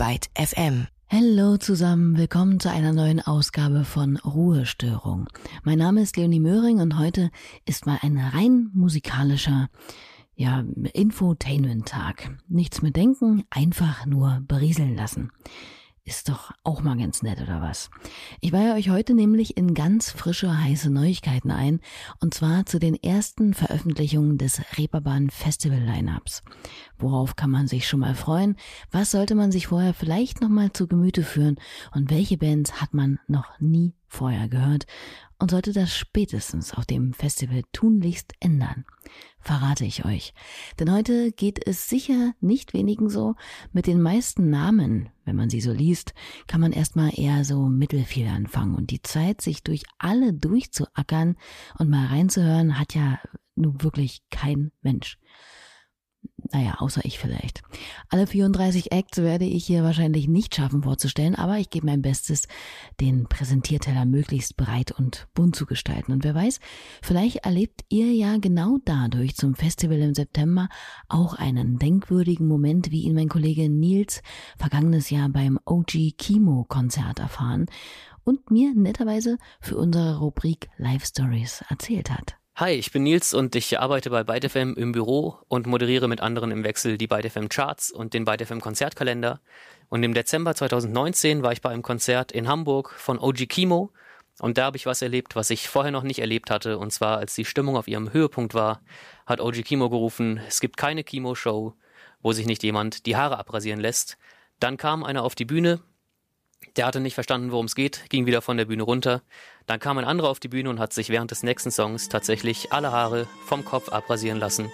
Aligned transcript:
Byte 0.00 0.30
FM. 0.34 0.86
Hallo 1.10 1.58
zusammen, 1.58 2.16
willkommen 2.16 2.58
zu 2.58 2.70
einer 2.70 2.94
neuen 2.94 3.20
Ausgabe 3.20 3.84
von 3.84 4.16
Ruhestörung. 4.16 5.28
Mein 5.62 5.76
Name 5.76 6.00
ist 6.00 6.16
Leonie 6.16 6.40
Möhring 6.40 6.80
und 6.80 6.98
heute 6.98 7.30
ist 7.66 7.84
mal 7.84 7.98
ein 8.00 8.16
rein 8.16 8.70
musikalischer, 8.72 9.68
ja, 10.34 10.64
Infotainment-Tag. 10.94 12.30
Nichts 12.48 12.80
mit 12.80 12.96
denken, 12.96 13.44
einfach 13.50 14.06
nur 14.06 14.42
berieseln 14.48 14.96
lassen. 14.96 15.32
Ist 16.10 16.28
doch 16.28 16.50
auch 16.64 16.82
mal 16.82 16.96
ganz 16.96 17.22
nett, 17.22 17.40
oder 17.40 17.62
was? 17.62 17.88
Ich 18.40 18.52
weihe 18.52 18.74
euch 18.74 18.90
heute 18.90 19.14
nämlich 19.14 19.56
in 19.56 19.74
ganz 19.74 20.10
frische, 20.10 20.60
heiße 20.60 20.90
Neuigkeiten 20.90 21.52
ein, 21.52 21.78
und 22.18 22.34
zwar 22.34 22.66
zu 22.66 22.80
den 22.80 23.00
ersten 23.00 23.54
Veröffentlichungen 23.54 24.36
des 24.36 24.60
Reeperbahn 24.76 25.30
Festival 25.30 25.78
Lineups. 25.78 26.42
Worauf 26.98 27.36
kann 27.36 27.50
man 27.50 27.68
sich 27.68 27.86
schon 27.86 28.00
mal 28.00 28.16
freuen? 28.16 28.56
Was 28.90 29.12
sollte 29.12 29.36
man 29.36 29.52
sich 29.52 29.68
vorher 29.68 29.94
vielleicht 29.94 30.40
noch 30.40 30.48
mal 30.48 30.72
zu 30.72 30.88
Gemüte 30.88 31.22
führen? 31.22 31.60
Und 31.94 32.10
welche 32.10 32.38
Bands 32.38 32.80
hat 32.80 32.92
man 32.92 33.20
noch 33.28 33.60
nie 33.60 33.94
vorher 34.10 34.48
gehört? 34.48 34.86
und 35.40 35.50
sollte 35.50 35.72
das 35.72 35.96
spätestens 35.96 36.74
auf 36.74 36.86
dem 36.86 37.14
Festival 37.14 37.62
tunlichst 37.72 38.34
ändern. 38.40 38.84
Verrate 39.40 39.86
ich 39.86 40.04
euch. 40.04 40.34
Denn 40.78 40.92
heute 40.92 41.32
geht 41.32 41.66
es 41.66 41.88
sicher 41.88 42.34
nicht 42.40 42.74
wenigen 42.74 43.08
so. 43.08 43.34
Mit 43.72 43.86
den 43.86 44.02
meisten 44.02 44.50
Namen, 44.50 45.08
wenn 45.24 45.36
man 45.36 45.48
sie 45.48 45.62
so 45.62 45.72
liest, 45.72 46.12
kann 46.46 46.60
man 46.60 46.72
erstmal 46.72 47.18
eher 47.18 47.44
so 47.44 47.68
mittelfiel 47.68 48.28
anfangen. 48.28 48.74
Und 48.74 48.90
die 48.90 49.02
Zeit, 49.02 49.40
sich 49.40 49.62
durch 49.62 49.82
alle 49.98 50.34
durchzuackern 50.34 51.36
und 51.78 51.88
mal 51.88 52.06
reinzuhören, 52.06 52.78
hat 52.78 52.94
ja 52.94 53.18
nun 53.56 53.82
wirklich 53.82 54.22
kein 54.30 54.72
Mensch. 54.82 55.18
Naja, 56.52 56.76
außer 56.78 57.04
ich 57.04 57.18
vielleicht. 57.18 57.62
Alle 58.08 58.26
34 58.26 58.90
Acts 58.90 59.18
werde 59.18 59.44
ich 59.44 59.66
hier 59.66 59.84
wahrscheinlich 59.84 60.26
nicht 60.26 60.54
schaffen 60.54 60.82
vorzustellen, 60.82 61.36
aber 61.36 61.58
ich 61.58 61.70
gebe 61.70 61.86
mein 61.86 62.02
Bestes, 62.02 62.48
den 63.00 63.28
Präsentierteller 63.28 64.04
möglichst 64.04 64.56
breit 64.56 64.90
und 64.90 65.28
bunt 65.34 65.54
zu 65.54 65.64
gestalten. 65.64 66.10
Und 66.10 66.24
wer 66.24 66.34
weiß, 66.34 66.58
vielleicht 67.02 67.44
erlebt 67.44 67.84
ihr 67.88 68.12
ja 68.12 68.38
genau 68.38 68.78
dadurch 68.84 69.36
zum 69.36 69.54
Festival 69.54 69.98
im 70.00 70.14
September 70.14 70.68
auch 71.08 71.34
einen 71.34 71.78
denkwürdigen 71.78 72.48
Moment, 72.48 72.90
wie 72.90 73.02
ihn 73.02 73.14
mein 73.14 73.28
Kollege 73.28 73.68
Nils 73.68 74.22
vergangenes 74.56 75.10
Jahr 75.10 75.28
beim 75.28 75.58
OG 75.64 76.16
Kimo 76.18 76.64
Konzert 76.68 77.20
erfahren 77.20 77.66
und 78.24 78.50
mir 78.50 78.74
netterweise 78.74 79.38
für 79.60 79.76
unsere 79.76 80.18
Rubrik 80.18 80.68
Live 80.78 81.04
Stories 81.04 81.62
erzählt 81.68 82.10
hat. 82.10 82.39
Hi, 82.60 82.72
ich 82.72 82.92
bin 82.92 83.04
Nils 83.04 83.32
und 83.32 83.56
ich 83.56 83.80
arbeite 83.80 84.10
bei 84.10 84.22
ByteFM 84.22 84.74
im 84.74 84.92
Büro 84.92 85.38
und 85.48 85.66
moderiere 85.66 86.08
mit 86.08 86.20
anderen 86.20 86.50
im 86.50 86.62
Wechsel 86.62 86.98
die 86.98 87.06
ByteFM 87.06 87.48
Charts 87.48 87.90
und 87.90 88.12
den 88.12 88.26
ByteFM 88.26 88.60
Konzertkalender. 88.60 89.40
Und 89.88 90.02
im 90.02 90.12
Dezember 90.12 90.54
2019 90.54 91.42
war 91.42 91.52
ich 91.52 91.62
bei 91.62 91.70
einem 91.70 91.80
Konzert 91.80 92.32
in 92.32 92.48
Hamburg 92.48 92.92
von 92.98 93.18
OG 93.18 93.48
Kimo 93.48 93.94
und 94.40 94.58
da 94.58 94.64
habe 94.64 94.76
ich 94.76 94.84
was 94.84 95.00
erlebt, 95.00 95.36
was 95.36 95.48
ich 95.48 95.70
vorher 95.70 95.90
noch 95.90 96.02
nicht 96.02 96.18
erlebt 96.18 96.50
hatte. 96.50 96.76
Und 96.76 96.92
zwar, 96.92 97.16
als 97.16 97.34
die 97.34 97.46
Stimmung 97.46 97.78
auf 97.78 97.88
ihrem 97.88 98.12
Höhepunkt 98.12 98.52
war, 98.52 98.82
hat 99.24 99.40
OG 99.40 99.64
Kimo 99.64 99.88
gerufen, 99.88 100.38
es 100.46 100.60
gibt 100.60 100.76
keine 100.76 101.02
Kimo-Show, 101.02 101.72
wo 102.20 102.32
sich 102.34 102.44
nicht 102.44 102.62
jemand 102.62 103.06
die 103.06 103.16
Haare 103.16 103.38
abrasieren 103.38 103.80
lässt. 103.80 104.18
Dann 104.58 104.76
kam 104.76 105.02
einer 105.02 105.22
auf 105.22 105.34
die 105.34 105.46
Bühne, 105.46 105.80
der 106.76 106.86
hatte 106.86 107.00
nicht 107.00 107.14
verstanden, 107.14 107.52
worum 107.52 107.66
es 107.66 107.74
geht, 107.74 108.08
ging 108.10 108.26
wieder 108.26 108.42
von 108.42 108.56
der 108.56 108.64
Bühne 108.64 108.82
runter. 108.82 109.22
Dann 109.66 109.80
kam 109.80 109.98
ein 109.98 110.04
anderer 110.04 110.28
auf 110.28 110.40
die 110.40 110.48
Bühne 110.48 110.70
und 110.70 110.78
hat 110.78 110.92
sich 110.92 111.08
während 111.08 111.30
des 111.30 111.42
nächsten 111.42 111.70
Songs 111.70 112.08
tatsächlich 112.08 112.72
alle 112.72 112.92
Haare 112.92 113.26
vom 113.46 113.64
Kopf 113.64 113.88
abrasieren 113.90 114.38
lassen, 114.38 114.70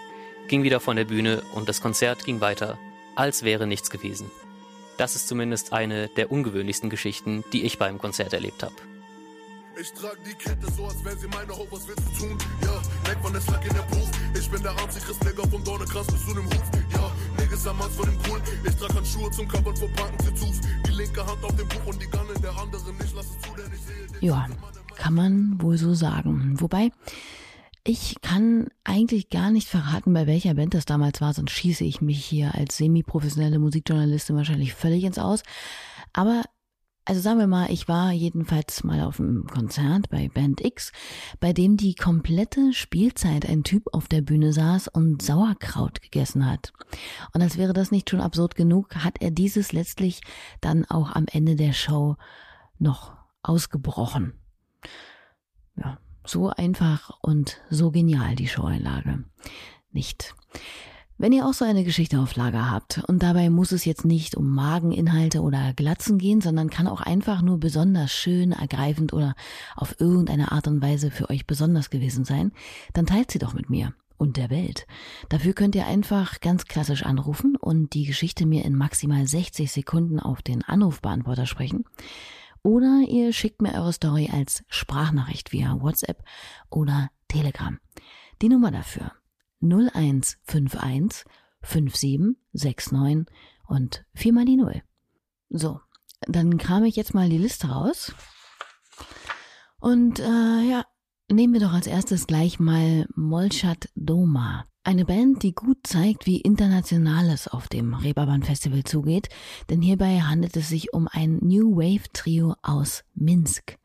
ging 0.48 0.62
wieder 0.62 0.80
von 0.80 0.96
der 0.96 1.04
Bühne 1.04 1.42
und 1.54 1.68
das 1.68 1.80
Konzert 1.80 2.24
ging 2.24 2.40
weiter, 2.40 2.78
als 3.14 3.42
wäre 3.42 3.66
nichts 3.66 3.90
gewesen. 3.90 4.30
Das 4.98 5.14
ist 5.14 5.28
zumindest 5.28 5.72
eine 5.72 6.08
der 6.08 6.32
ungewöhnlichsten 6.32 6.88
Geschichten, 6.88 7.44
die 7.52 7.64
ich 7.64 7.78
beim 7.78 7.98
Konzert 7.98 8.32
erlebt 8.32 8.62
habe. 8.62 8.74
Ich 9.78 9.92
trag 9.92 10.16
die 10.24 10.32
Kette 10.32 10.66
so, 10.74 10.86
als 10.86 11.04
wäre 11.04 11.16
sie 11.18 11.28
meine 11.28 11.52
Hope, 11.52 11.70
was 11.70 11.86
willst 11.86 12.02
du 12.14 12.26
tun? 12.26 12.38
Ja, 12.62 12.80
weg 13.10 13.18
von 13.20 13.30
der 13.30 13.42
Slack 13.42 13.62
in 13.66 13.74
der 13.74 13.82
Puff. 13.82 14.08
Ich 14.34 14.50
bin 14.50 14.62
der 14.62 14.70
Antichrist, 14.70 15.22
Nigger 15.22 15.46
vom 15.48 15.62
Dornekranz 15.64 16.06
bis 16.06 16.24
zu 16.24 16.32
dem 16.32 16.46
Huf. 16.46 16.62
Ja, 16.94 17.12
Niggas 17.56 17.66
am 17.68 17.78
Hals 17.78 17.94
vor 17.96 18.04
dem 18.04 18.18
Pool. 18.18 18.40
Ich 18.66 18.74
trag 18.74 18.94
Handschuhe 18.94 19.30
zum 19.30 19.48
Kappern 19.48 19.76
vor 19.76 19.88
Banken 19.96 20.18
Tattoos. 20.18 20.60
Die 20.86 20.90
linke 20.90 21.26
Hand 21.26 21.42
auf 21.42 21.56
dem 21.56 21.66
Buch 21.68 21.86
und 21.86 22.02
die 22.02 22.06
Gun 22.06 22.26
in 22.34 22.42
der 22.42 22.50
anderen. 22.50 22.94
Ich 23.02 23.14
lass 23.14 23.26
es 23.26 23.40
zu, 23.40 23.56
denn 23.56 23.72
ich 23.72 23.80
sehe... 23.80 24.28
Ja, 24.28 24.46
kann 24.96 25.14
man 25.14 25.60
wohl 25.60 25.78
so 25.78 25.94
sagen. 25.94 26.60
Wobei... 26.60 26.90
Ich 27.88 28.16
kann 28.20 28.66
eigentlich 28.82 29.30
gar 29.30 29.52
nicht 29.52 29.68
verraten, 29.68 30.12
bei 30.12 30.26
welcher 30.26 30.54
Band 30.54 30.74
das 30.74 30.86
damals 30.86 31.20
war, 31.20 31.32
sonst 31.32 31.52
schieße 31.52 31.84
ich 31.84 32.00
mich 32.00 32.24
hier 32.24 32.52
als 32.56 32.78
semi-professionelle 32.78 33.60
Musikjournalistin 33.60 34.34
wahrscheinlich 34.34 34.74
völlig 34.74 35.04
ins 35.04 35.20
Aus. 35.20 35.44
Aber 36.12 36.42
also 37.06 37.20
sagen 37.20 37.38
wir 37.38 37.46
mal, 37.46 37.70
ich 37.70 37.86
war 37.86 38.10
jedenfalls 38.10 38.82
mal 38.82 39.00
auf 39.02 39.20
einem 39.20 39.46
Konzert 39.46 40.10
bei 40.10 40.28
Band 40.28 40.60
X, 40.60 40.90
bei 41.38 41.52
dem 41.52 41.76
die 41.76 41.94
komplette 41.94 42.72
Spielzeit 42.72 43.48
ein 43.48 43.62
Typ 43.62 43.84
auf 43.92 44.08
der 44.08 44.22
Bühne 44.22 44.52
saß 44.52 44.88
und 44.88 45.22
Sauerkraut 45.22 46.02
gegessen 46.02 46.50
hat. 46.50 46.72
Und 47.32 47.42
als 47.42 47.58
wäre 47.58 47.72
das 47.72 47.92
nicht 47.92 48.10
schon 48.10 48.20
absurd 48.20 48.56
genug, 48.56 48.96
hat 48.96 49.22
er 49.22 49.30
dieses 49.30 49.72
letztlich 49.72 50.20
dann 50.60 50.84
auch 50.84 51.12
am 51.12 51.26
Ende 51.30 51.54
der 51.54 51.72
Show 51.72 52.16
noch 52.80 53.16
ausgebrochen. 53.42 54.32
Ja, 55.76 55.98
so 56.24 56.50
einfach 56.50 57.18
und 57.22 57.60
so 57.70 57.92
genial 57.92 58.34
die 58.34 58.48
Showeinlage. 58.48 59.22
Nicht. 59.92 60.34
Wenn 61.18 61.32
ihr 61.32 61.46
auch 61.46 61.54
so 61.54 61.64
eine 61.64 61.82
Geschichte 61.82 62.20
auf 62.20 62.36
Lager 62.36 62.70
habt 62.70 63.02
und 63.06 63.22
dabei 63.22 63.48
muss 63.48 63.72
es 63.72 63.86
jetzt 63.86 64.04
nicht 64.04 64.36
um 64.36 64.54
Mageninhalte 64.54 65.40
oder 65.40 65.72
Glatzen 65.72 66.18
gehen, 66.18 66.42
sondern 66.42 66.68
kann 66.68 66.86
auch 66.86 67.00
einfach 67.00 67.40
nur 67.40 67.58
besonders 67.58 68.12
schön, 68.12 68.52
ergreifend 68.52 69.14
oder 69.14 69.34
auf 69.76 69.98
irgendeine 69.98 70.52
Art 70.52 70.68
und 70.68 70.82
Weise 70.82 71.10
für 71.10 71.30
euch 71.30 71.46
besonders 71.46 71.88
gewesen 71.88 72.26
sein, 72.26 72.52
dann 72.92 73.06
teilt 73.06 73.30
sie 73.30 73.38
doch 73.38 73.54
mit 73.54 73.70
mir 73.70 73.94
und 74.18 74.36
der 74.36 74.50
Welt. 74.50 74.86
Dafür 75.30 75.54
könnt 75.54 75.74
ihr 75.74 75.86
einfach 75.86 76.40
ganz 76.40 76.66
klassisch 76.66 77.02
anrufen 77.02 77.56
und 77.56 77.94
die 77.94 78.04
Geschichte 78.04 78.44
mir 78.44 78.66
in 78.66 78.76
maximal 78.76 79.26
60 79.26 79.72
Sekunden 79.72 80.20
auf 80.20 80.42
den 80.42 80.62
Anrufbeantworter 80.64 81.46
sprechen. 81.46 81.84
Oder 82.62 83.04
ihr 83.08 83.32
schickt 83.32 83.62
mir 83.62 83.72
eure 83.72 83.94
Story 83.94 84.28
als 84.30 84.64
Sprachnachricht 84.68 85.52
via 85.52 85.80
WhatsApp 85.80 86.22
oder 86.68 87.08
Telegram. 87.28 87.78
Die 88.42 88.50
Nummer 88.50 88.70
dafür 88.70 89.12
0151 89.60 91.24
5769 91.62 93.26
und 93.66 94.04
viermal 94.14 94.44
die 94.44 94.56
Null. 94.56 94.82
So, 95.48 95.80
dann 96.26 96.58
kram 96.58 96.84
ich 96.84 96.96
jetzt 96.96 97.14
mal 97.14 97.28
die 97.28 97.38
Liste 97.38 97.68
raus. 97.68 98.14
Und 99.78 100.20
äh, 100.20 100.62
ja, 100.70 100.84
nehmen 101.30 101.52
wir 101.52 101.60
doch 101.60 101.72
als 101.72 101.86
erstes 101.86 102.26
gleich 102.26 102.58
mal 102.58 103.06
Molchat 103.14 103.88
Doma. 103.94 104.64
Eine 104.84 105.04
Band, 105.04 105.42
die 105.42 105.52
gut 105.52 105.78
zeigt, 105.82 106.26
wie 106.26 106.40
international 106.40 107.28
es 107.30 107.48
auf 107.48 107.68
dem 107.68 107.92
Reeperbahn 107.92 108.44
Festival 108.44 108.84
zugeht, 108.84 109.28
denn 109.68 109.82
hierbei 109.82 110.20
handelt 110.20 110.56
es 110.56 110.68
sich 110.68 110.92
um 110.92 111.08
ein 111.10 111.38
New 111.42 111.76
Wave 111.76 112.04
Trio 112.12 112.54
aus 112.62 113.02
Minsk. 113.14 113.78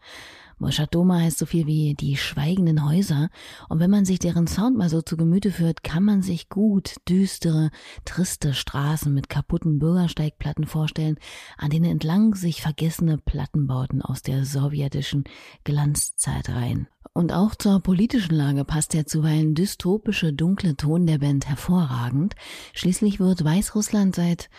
Moschatoma 0.62 1.20
heißt 1.22 1.40
so 1.40 1.48
viel 1.48 1.66
wie 1.66 1.96
die 1.96 2.16
schweigenden 2.16 2.88
Häuser. 2.88 3.30
Und 3.68 3.80
wenn 3.80 3.90
man 3.90 4.06
sich 4.06 4.20
deren 4.20 4.46
Sound 4.46 4.78
mal 4.78 4.90
so 4.90 5.02
zu 5.02 5.18
Gemüte 5.18 5.52
führt, 5.52 5.84
kann 5.84 6.04
man 6.04 6.22
sich 6.22 6.50
gut 6.50 6.96
düstere, 7.10 7.72
triste 8.06 8.54
Straßen 8.54 9.12
mit 9.12 9.28
kaputten 9.28 9.80
Bürgersteigplatten 9.80 10.68
vorstellen, 10.68 11.18
an 11.58 11.72
denen 11.72 11.86
entlang 11.86 12.36
sich 12.36 12.62
vergessene 12.62 13.18
Plattenbauten 13.18 14.04
aus 14.04 14.22
der 14.22 14.46
sowjetischen 14.46 15.24
Glanzzeit 15.64 16.48
reihen. 16.50 16.88
Und 17.14 17.34
auch 17.34 17.56
zur 17.56 17.82
politischen 17.82 18.36
Lage 18.36 18.64
passt 18.64 18.94
der 18.94 19.08
zuweilen 19.08 19.56
dystopische, 19.56 20.32
dunkle 20.32 20.78
Ton 20.78 21.08
der 21.08 21.18
Band 21.18 21.50
hervorragend. 21.50 22.36
Schließlich 22.74 23.20
wird 23.20 23.44
Weißrussland 23.44 24.16
seit 24.16 24.50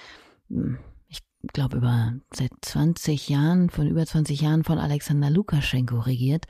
hm, 0.50 0.78
glaube 1.52 1.78
über 1.78 2.14
seit 2.32 2.52
20 2.60 3.28
Jahren, 3.28 3.70
von 3.70 3.86
über 3.86 4.06
20 4.06 4.40
Jahren 4.40 4.64
von 4.64 4.78
Alexander 4.78 5.30
Lukaschenko 5.30 5.98
regiert, 6.00 6.46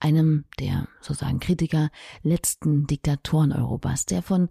einem 0.00 0.44
der 0.60 0.86
sozusagen 1.00 1.40
Kritiker 1.40 1.90
letzten 2.22 2.86
Diktatoren 2.86 3.52
Europas, 3.52 4.06
der 4.06 4.22
von 4.22 4.48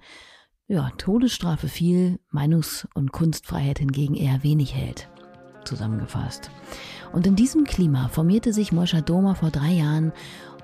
ja, 0.68 0.90
Todesstrafe 0.98 1.68
viel, 1.68 2.20
Meinungs- 2.32 2.88
und 2.96 3.12
Kunstfreiheit 3.12 3.80
hingegen 3.80 4.16
eher 4.16 4.44
wenig 4.44 4.74
hält. 4.74 5.10
Zusammengefasst. 5.64 6.50
Und 7.14 7.26
in 7.28 7.36
diesem 7.36 7.64
Klima 7.64 8.08
formierte 8.10 8.54
sich 8.54 8.72
Moscha 8.72 9.02
Doma 9.02 9.36
vor 9.36 9.52
drei 9.52 9.72
Jahren 9.72 10.12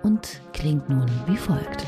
und 0.03 0.41
klingt 0.53 0.89
nun 0.89 1.05
wie 1.27 1.37
folgt. 1.37 1.85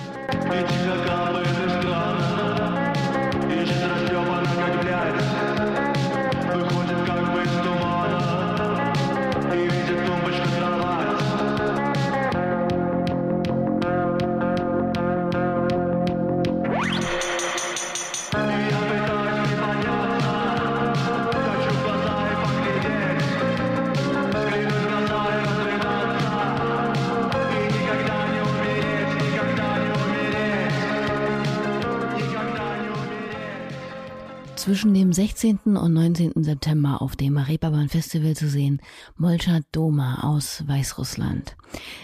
Zwischen 34.64 34.94
dem 34.94 35.12
16. 35.12 35.76
und 35.76 35.92
19. 35.92 36.42
September 36.42 37.02
auf 37.02 37.18
dem 37.18 37.38
Reeperbahn 37.38 37.90
Festival 37.90 38.34
zu 38.34 38.48
sehen, 38.48 38.82
Molchat 39.18 39.66
Doma 39.74 40.24
aus 40.24 40.66
Weißrussland. 40.66 41.58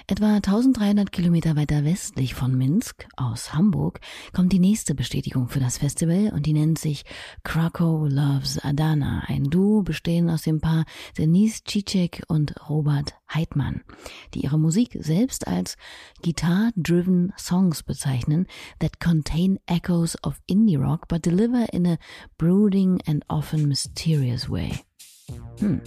Etwa 0.08 0.36
1300 0.36 1.10
Kilometer 1.10 1.56
weiter 1.56 1.86
westlich 1.86 2.34
von 2.34 2.58
Minsk 2.58 3.08
aus 3.16 3.54
Hamburg 3.54 4.02
kommt 4.34 4.52
die 4.52 4.60
nächste 4.60 4.94
Bestätigung 4.94 5.48
für 5.48 5.62
das 5.62 5.78
Festival 5.78 6.34
und 6.36 6.46
die 6.48 6.54
nennt 6.54 6.80
sich 6.80 7.06
Krakow 7.46 8.10
Loves 8.10 8.60
Adana, 8.60 9.24
ein 9.28 9.46
Duo 9.46 9.82
bestehend 9.82 10.30
aus 10.30 10.42
dem 10.42 10.60
Paar 10.60 10.84
Denise 11.18 11.62
Cicek 11.66 12.24
und 12.28 12.56
Robert 12.68 13.19
Heidmann, 13.34 13.82
die 14.34 14.42
ihre 14.42 14.60
Musik 14.60 14.98
selbst 15.00 15.48
als 15.48 15.78
Guitar-driven 16.24 17.34
Songs 17.38 17.84
bezeichnen 17.84 18.48
that 18.80 19.00
contain 19.00 19.60
echoes 19.68 20.18
of 20.24 20.42
indie 20.48 20.78
rock 20.78 21.08
but 21.08 21.26
deliver 21.26 21.66
in 21.72 21.86
a 21.86 21.98
brooding 22.38 23.02
and 23.08 23.24
often 23.30 23.68
mysterious 23.68 24.50
way. 24.50 24.72
Hm. 25.60 25.82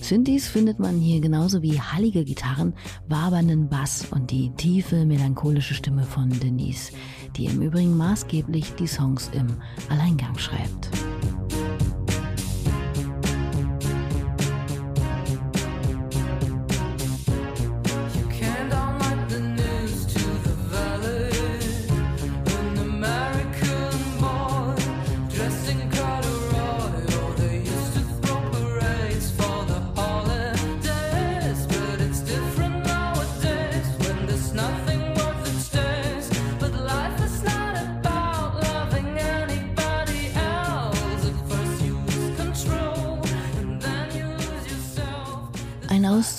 Synthes 0.00 0.48
findet 0.48 0.78
man 0.78 0.98
hier 0.98 1.20
genauso 1.20 1.62
wie 1.62 1.80
hallige 1.80 2.24
Gitarren, 2.24 2.74
wabernden 3.08 3.68
Bass 3.68 4.06
und 4.10 4.30
die 4.30 4.50
tiefe, 4.56 5.04
melancholische 5.04 5.74
Stimme 5.74 6.02
von 6.02 6.28
Denise, 6.40 6.92
die 7.36 7.46
im 7.46 7.62
Übrigen 7.62 7.96
maßgeblich 7.96 8.74
die 8.74 8.88
Songs 8.88 9.30
im 9.32 9.46
Alleingang 9.88 10.36
schreibt. 10.38 10.90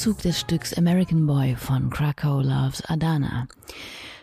Auszug 0.04 0.22
des 0.22 0.38
Stücks 0.38 0.74
American 0.74 1.26
Boy 1.26 1.56
von 1.56 1.90
Krakow 1.90 2.44
Loves 2.44 2.84
Adana. 2.90 3.48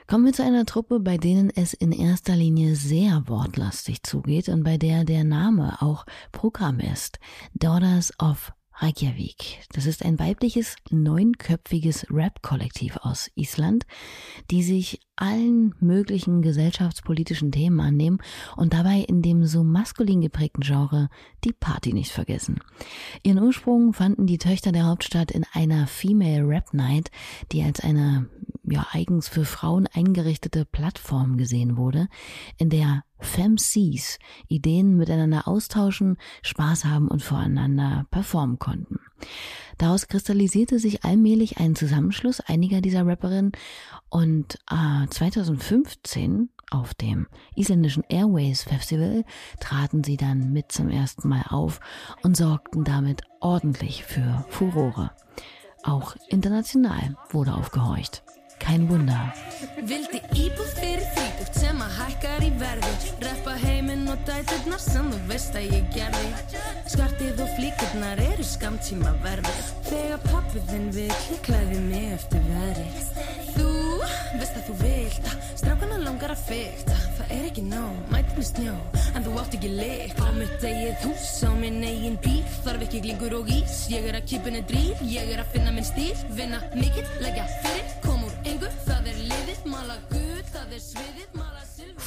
Kommen 0.07 0.27
wir 0.27 0.35
zu 0.35 0.45
einer 0.45 0.67
Truppe, 0.67 1.01
bei 1.01 1.17
denen 1.17 1.49
es 1.49 1.73
in 1.73 1.91
erster 1.91 2.37
Linie 2.37 2.77
sehr 2.77 3.23
wortlastig 3.29 4.03
zugeht 4.03 4.51
und 4.51 4.63
bei 4.63 4.77
der 4.77 5.05
der 5.05 5.25
Name 5.25 5.81
auch 5.81 6.05
Programm 6.33 6.81
ist. 6.81 7.19
Daughters 7.55 8.13
of 8.21 8.53
Reykjavik. 8.81 9.61
Das 9.73 9.85
ist 9.85 10.05
ein 10.05 10.19
weibliches, 10.19 10.77
neunköpfiges 10.91 12.07
Rap-Kollektiv 12.11 12.97
aus 13.03 13.31
Island, 13.35 13.85
die 14.51 14.63
sich 14.63 15.01
allen 15.17 15.75
möglichen 15.81 16.41
gesellschaftspolitischen 16.41 17.53
Themen 17.53 17.79
annehmen 17.81 18.19
und 18.57 18.73
dabei 18.73 19.05
in 19.07 19.21
dem 19.21 19.45
so 19.45 19.63
maskulin 19.63 20.23
geprägten 20.23 20.63
Genre 20.63 21.11
die 21.45 21.53
Party 21.53 21.93
nicht 21.93 22.11
vergessen. 22.11 22.61
Ihren 23.23 23.43
Ursprung 23.43 23.93
fanden 23.93 24.27
die 24.27 24.39
Töchter 24.39 24.73
der 24.73 24.87
Hauptstadt 24.87 25.31
in 25.31 25.45
einer 25.53 25.87
Female 25.87 26.49
Rap 26.49 26.73
Night, 26.73 27.11
die 27.53 27.63
als 27.63 27.81
eine 27.81 28.31
ja 28.71 28.87
eigens 28.93 29.29
für 29.29 29.45
Frauen 29.45 29.87
eingerichtete 29.87 30.65
Plattform 30.65 31.37
gesehen 31.37 31.77
wurde, 31.77 32.09
in 32.57 32.71
der 32.71 33.05
FemCs 33.19 34.19
Ideen 34.49 34.97
miteinander 34.97 35.47
austauschen, 35.47 36.17
Spaß 36.43 36.85
haben 36.87 37.09
und 37.09 37.23
voreinander 37.23 38.07
performen 38.11 38.59
konnten. 38.59 38.99
Daraus 39.79 40.09
kristallisierte 40.09 40.79
sich 40.79 41.05
allmählich 41.05 41.59
ein 41.59 41.75
Zusammenschluss 41.75 42.41
einiger 42.41 42.81
dieser 42.81 43.07
Rapperinnen 43.07 43.53
und 44.09 44.59
äh, 44.71 45.07
2015 45.09 46.51
auf 46.71 46.95
dem 46.95 47.27
isländischen 47.57 48.05
Airways 48.09 48.63
Festival 48.63 49.25
traten 49.59 50.05
sie 50.05 50.17
dann 50.17 50.53
mit 50.53 50.71
zum 50.71 50.89
ersten 50.89 51.29
Mal 51.29 51.45
auf 51.49 51.81
und 52.23 52.37
sorgten 52.37 52.85
damit 52.85 53.23
ordentlich 53.41 54.05
für 54.05 54.45
Furore. 54.49 55.11
Auch 55.83 56.15
international 56.29 57.17
wurde 57.31 57.55
aufgehorcht. 57.55 58.23
Kein 58.61 58.87
Wunder. 58.91 59.33
Vildi 59.81 60.21
íbúð 60.37 60.69
fyrir 60.77 61.03
þrítugt 61.15 61.57
sem 61.59 61.81
að 61.83 61.97
hækkar 61.97 62.45
í 62.45 62.51
verði. 62.61 62.93
Reppa 63.25 63.57
heiminn 63.65 64.05
og 64.13 64.21
dæturnar 64.29 64.83
sem 64.83 65.09
þú 65.11 65.21
veist 65.31 65.57
að 65.59 65.75
ég 65.79 65.89
gerði. 65.97 66.61
Skartið 66.93 67.43
og 67.47 67.53
flíkurnar 67.57 68.23
eru 68.29 68.47
skamtíma 68.47 69.17
verði. 69.25 69.57
Þegar 69.89 70.25
pappiðinn 70.29 70.91
vil, 70.97 71.11
klæði 71.47 71.83
mig 71.89 72.13
eftir 72.19 72.45
veðri. 72.53 72.89
Þú 73.57 73.71
veist 74.39 74.57
að 74.57 74.69
þú 74.69 74.75
vilt 74.81 75.27
að 75.31 75.49
strákana 75.59 75.99
langar 76.01 76.33
að 76.35 76.43
fyrta 76.47 76.97
Það 77.19 77.33
er 77.35 77.47
ekki 77.49 77.65
nóg, 77.67 77.97
mæti 78.13 78.37
með 78.37 78.47
snjó 78.49 78.75
En 79.17 79.27
þú 79.27 79.35
átt 79.43 79.57
ekki 79.59 79.71
leik 79.75 80.21
Á 80.23 80.29
mitt 80.37 80.65
eigið 80.65 81.05
hús, 81.05 81.27
á 81.45 81.51
minn 81.59 81.81
eigin 81.85 82.19
bíl. 82.23 82.41
Þarf 82.65 82.87
ekki 82.87 83.03
glingur 83.05 83.37
og 83.41 83.51
ís 83.53 83.83
Ég 83.93 84.07
er 84.11 84.21
að 84.21 84.29
kipinu 84.33 84.63
drýr, 84.71 85.03
ég 85.11 85.35
er 85.35 85.43
að 85.43 85.53
finna 85.57 85.75
minn 85.75 85.89
stíl 85.89 86.15
Vinna 86.39 86.63
mikill, 86.77 87.07
leggja 87.25 87.49
fyrir, 87.65 87.95
kom 88.07 88.20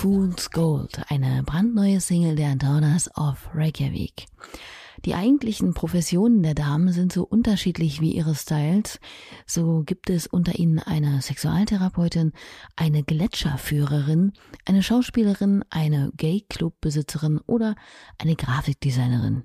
Fool's 0.04 0.52
Gold, 0.52 1.02
eine 1.08 1.44
brandneue 1.44 2.02
Single 2.02 2.36
der 2.36 2.58
Daughters 2.58 3.10
of 3.16 3.48
Reykjavik. 3.54 4.26
Die 5.06 5.16
eigentlichen 5.16 5.74
Professionen 5.74 6.44
der 6.44 6.56
Damen 6.56 6.92
sind 6.92 7.14
so 7.14 7.24
unterschiedlich 7.24 8.02
wie 8.02 8.12
ihre 8.12 8.36
Styles. 8.36 9.00
So 9.48 9.84
gibt 9.86 10.10
es 10.10 10.28
unter 10.28 10.60
ihnen 10.60 10.80
eine 10.80 11.22
Sexualtherapeutin, 11.22 12.34
eine 12.76 13.04
Gletscherführerin, 13.04 14.34
eine 14.66 14.84
Schauspielerin, 14.84 15.64
eine 15.70 16.12
Gay-Club-Besitzerin 16.18 17.40
oder 17.48 17.76
eine 18.18 18.36
Grafikdesignerin. 18.36 19.44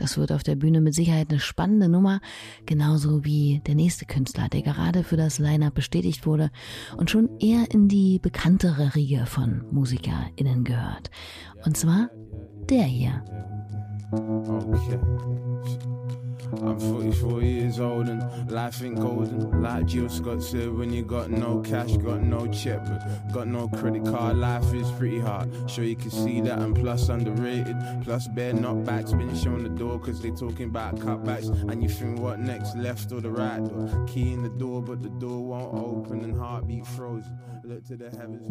Das 0.00 0.16
wird 0.16 0.32
auf 0.32 0.42
der 0.42 0.56
Bühne 0.56 0.80
mit 0.80 0.94
Sicherheit 0.94 1.28
eine 1.30 1.38
spannende 1.38 1.88
Nummer, 1.88 2.20
genauso 2.64 3.24
wie 3.24 3.60
der 3.66 3.74
nächste 3.74 4.06
Künstler, 4.06 4.48
der 4.48 4.62
gerade 4.62 5.04
für 5.04 5.18
das 5.18 5.38
Line-Up 5.38 5.74
bestätigt 5.74 6.26
wurde 6.26 6.50
und 6.96 7.10
schon 7.10 7.28
eher 7.38 7.70
in 7.70 7.86
die 7.86 8.18
bekanntere 8.18 8.94
Riege 8.94 9.26
von 9.26 9.62
MusikerInnen 9.70 10.64
gehört. 10.64 11.10
Und 11.66 11.76
zwar 11.76 12.08
der 12.70 12.84
hier. 12.84 13.22
Okay. 14.12 14.98
I'm 16.52 16.78
44 16.78 17.42
years 17.42 17.80
old 17.80 18.08
and 18.08 18.50
life 18.50 18.82
ain't 18.82 19.00
golden. 19.00 19.62
Like 19.62 19.86
Jill 19.86 20.08
Scott 20.08 20.42
said, 20.42 20.72
when 20.72 20.92
you 20.92 21.02
got 21.02 21.30
no 21.30 21.60
cash, 21.60 21.96
got 21.96 22.22
no 22.22 22.46
check, 22.48 22.84
but 22.84 23.32
got 23.32 23.46
no 23.46 23.68
credit 23.68 24.04
card, 24.04 24.36
life 24.36 24.74
is 24.74 24.90
pretty 24.92 25.20
hard. 25.20 25.48
Sure 25.70 25.84
you 25.84 25.96
can 25.96 26.10
see 26.10 26.40
that, 26.40 26.58
and 26.58 26.74
plus 26.74 27.08
underrated. 27.08 27.76
Plus 28.02 28.28
bare 28.28 28.52
knockbacks, 28.52 29.16
been 29.16 29.34
shown 29.36 29.62
the 29.62 29.68
door, 29.68 29.98
cause 30.00 30.20
they 30.20 30.30
talking 30.30 30.66
about 30.66 30.96
cutbacks. 30.96 31.48
And 31.70 31.82
you 31.82 31.88
think 31.88 32.18
what 32.18 32.40
next, 32.40 32.76
left 32.76 33.12
or 33.12 33.20
the 33.20 33.30
right 33.30 33.62
door? 33.64 34.06
Key 34.06 34.32
in 34.32 34.42
the 34.42 34.50
door, 34.50 34.82
but 34.82 35.02
the 35.02 35.10
door 35.10 35.44
won't 35.44 35.74
open 35.74 36.24
and 36.24 36.38
heartbeat 36.38 36.86
frozen. 36.86 37.38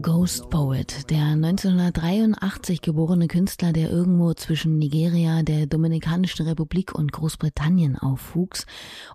Ghost 0.01 0.49
Poet, 0.49 1.09
der 1.09 1.33
1983 1.33 2.81
geborene 2.81 3.27
Künstler, 3.27 3.73
der 3.73 3.89
irgendwo 3.89 4.33
zwischen 4.33 4.77
Nigeria, 4.77 5.43
der 5.43 5.65
Dominikanischen 5.65 6.47
Republik 6.47 6.95
und 6.95 7.11
Großbritannien 7.11 7.88
aufwuchs 7.98 8.65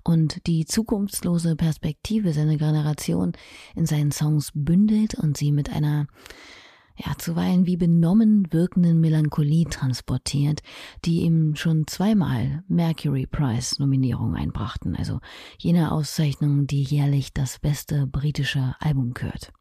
und 0.03 0.47
die 0.47 0.65
zukunftslose 0.65 1.57
Perspektive 1.57 2.33
seiner 2.33 2.57
Generation 2.57 3.33
in 3.75 3.87
seinen 3.87 4.13
Songs 4.13 4.51
bündelt 4.55 5.15
und 5.15 5.37
sie 5.37 5.53
mit 5.53 5.71
einer 5.71 6.07
ja, 6.97 7.13
zuweilen 7.19 7.67
wie 7.67 7.77
benommen 7.77 8.53
wirkenden 8.53 9.01
Melancholie 9.01 9.65
transportiert, 9.65 10.61
die 11.05 11.23
ihm 11.23 11.57
schon 11.57 11.87
zweimal 11.87 12.63
Mercury 12.69 13.27
Prize 13.27 13.77
Nominierung 13.81 14.37
einbrachten, 14.37 14.95
also 14.95 15.21
jene 15.59 15.91
Auszeichnung, 15.91 16.67
die 16.67 16.83
jährlich 16.83 17.33
das 17.33 17.59
beste 17.59 18.07
britische 18.07 18.77
Album 18.79 19.15
kürt. 19.15 19.53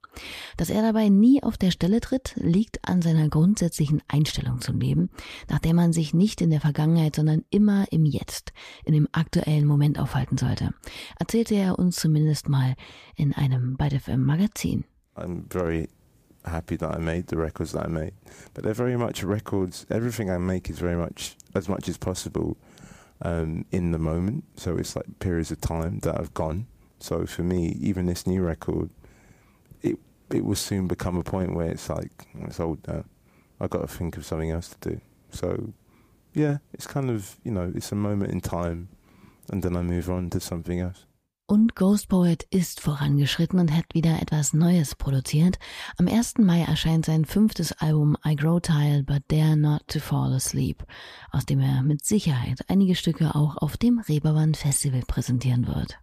Dass 0.58 0.70
er 0.70 0.82
dabei 0.82 1.10
nie 1.10 1.42
auf 1.44 1.58
der 1.58 1.72
Stelle 1.72 2.00
tritt, 2.00 2.34
liegt 2.36 2.88
an 2.88 3.02
seiner 3.02 3.30
grundsätzlichen 3.30 4.02
Einstellung 4.08 4.62
zum 4.62 4.80
Leben, 4.80 5.10
nach 5.50 5.60
der 5.60 5.74
man 5.74 5.94
sich 5.94 6.14
nicht 6.14 6.42
in 6.42 6.50
der 6.50 6.62
Vergangenheit, 6.62 7.16
sondern 7.16 7.44
immer 7.50 7.86
im 7.92 8.06
Jetzt, 8.06 8.54
in 8.86 8.94
dem 8.94 9.08
aktuellen 9.12 9.66
Moment 9.66 10.00
aufhalten 10.00 10.38
sollte, 10.38 10.74
erzählte 11.20 11.56
er 11.56 11.80
uns 11.80 11.96
zumindest 11.96 12.50
mal 12.50 12.76
in 13.16 13.34
einem 13.34 13.78
Byte 13.78 14.02
FM 14.02 14.24
Magazin. 14.24 14.86
I'm 15.16 15.44
very 15.52 15.90
happy 16.46 16.78
that 16.78 16.96
I 16.96 17.00
made 17.00 17.28
the 17.28 17.38
records 17.38 17.72
that 17.74 17.86
I 17.86 17.90
made, 17.90 18.14
but 18.54 18.64
they're 18.64 18.74
very 18.74 18.98
much 18.98 19.24
records. 19.24 19.86
Everything 19.90 20.30
I 20.30 20.38
make 20.38 20.70
is 20.70 20.80
very 20.80 20.96
much 20.96 21.38
as 21.54 21.68
much 21.68 21.88
as 21.88 21.98
possible 21.98 22.58
um, 23.22 23.66
in 23.72 23.92
the 23.92 24.00
moment. 24.00 24.44
So 24.56 24.78
it's 24.78 24.96
like 24.96 25.06
periods 25.20 25.52
of 25.52 25.62
time 25.62 26.00
that 26.00 26.20
I've 26.20 26.34
gone. 26.34 26.68
So 27.00 27.26
for 27.26 27.44
me, 27.44 27.78
even 27.82 28.06
this 28.06 28.26
new 28.26 28.42
record 28.42 28.90
it 30.34 30.44
will 30.46 30.56
soon 30.56 30.88
become 30.88 31.18
a 31.18 31.24
point 31.24 31.56
where 31.56 31.70
it's 31.70 31.90
like 31.90 32.28
it's 32.42 32.60
old 32.60 32.86
now. 32.88 33.06
I've 33.60 33.70
got 33.70 33.82
to 33.82 33.88
think 33.88 34.18
of 34.18 34.26
something 34.26 34.52
else 34.52 34.70
to 34.70 34.90
do. 34.90 35.02
So 35.32 35.74
yeah, 36.34 36.58
it's 36.74 36.88
kind 36.88 37.10
of, 37.10 37.38
you 37.44 37.52
know, 37.52 37.72
it's 37.76 37.92
a 37.92 37.96
moment 37.96 38.32
in 38.32 38.42
time 38.42 38.90
and 39.52 39.64
then 39.64 39.76
I 39.76 39.82
move 39.82 40.10
on 40.10 40.30
to 40.32 40.40
something 40.40 40.80
else. 40.80 41.06
Und 41.46 41.76
Ghost 41.76 42.08
Poet 42.08 42.48
ist 42.52 42.80
vorangeschritten 42.80 43.60
und 43.60 43.76
hat 43.76 43.94
wieder 43.94 44.22
etwas 44.22 44.54
Neues 44.54 44.96
produziert. 44.96 45.60
Am 45.98 46.08
1. 46.08 46.38
Mai 46.38 46.62
erscheint 46.62 47.06
sein 47.06 47.26
fünftes 47.26 47.74
Album 47.74 48.16
I 48.26 48.36
Grow 48.36 48.62
Tired 48.62 49.06
But 49.06 49.24
Dare 49.28 49.58
Not 49.58 49.88
to 49.88 50.00
Fall 50.00 50.34
Asleep, 50.34 50.84
aus 51.32 51.46
dem 51.46 51.60
er 51.60 51.84
mit 51.84 52.06
Sicherheit 52.06 52.64
einige 52.70 52.96
Stücke 52.96 53.36
auch 53.36 53.58
auf 53.58 53.76
dem 53.76 54.00
Reeperbahn 54.00 54.56
Festival 54.56 55.02
präsentieren 55.06 55.68
wird. 55.68 56.00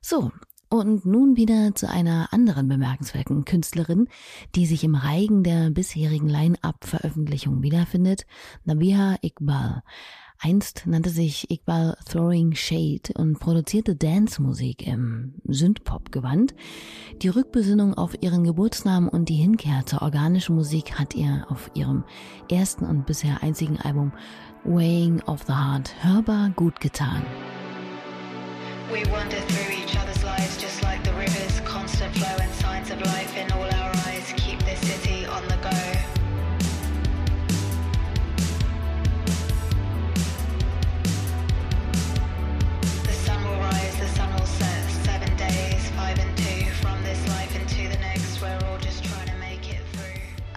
So, 0.00 0.32
und 0.72 1.04
nun 1.04 1.36
wieder 1.36 1.74
zu 1.74 1.86
einer 1.86 2.32
anderen 2.32 2.66
bemerkenswerten 2.66 3.44
Künstlerin, 3.44 4.08
die 4.54 4.64
sich 4.64 4.84
im 4.84 4.94
Reigen 4.94 5.44
der 5.44 5.68
bisherigen 5.68 6.30
Line-Up-Veröffentlichung 6.30 7.62
wiederfindet, 7.62 8.24
Nabiha 8.64 9.16
Iqbal. 9.20 9.82
Einst 10.40 10.84
nannte 10.86 11.10
sich 11.10 11.50
Iqbal 11.50 11.98
Throwing 12.08 12.54
Shade 12.54 13.12
und 13.16 13.38
produzierte 13.38 13.94
Dance-Musik 13.96 14.86
im 14.86 15.34
Synthpop-Gewand. 15.44 16.54
Die 17.20 17.28
Rückbesinnung 17.28 17.92
auf 17.92 18.22
ihren 18.22 18.42
Geburtsnamen 18.42 19.10
und 19.10 19.28
die 19.28 19.34
Hinkehr 19.34 19.84
zur 19.84 20.00
organischen 20.00 20.56
Musik 20.56 20.98
hat 20.98 21.14
ihr 21.14 21.44
auf 21.50 21.70
ihrem 21.74 22.04
ersten 22.50 22.86
und 22.86 23.04
bisher 23.04 23.42
einzigen 23.42 23.78
Album 23.78 24.12
Weighing 24.64 25.20
of 25.24 25.42
the 25.46 25.52
Heart 25.52 26.02
hörbar 26.02 26.48
gut 26.56 26.80
getan. 26.80 27.22
We 28.90 29.04
lives 30.38 30.56
just 30.56 30.71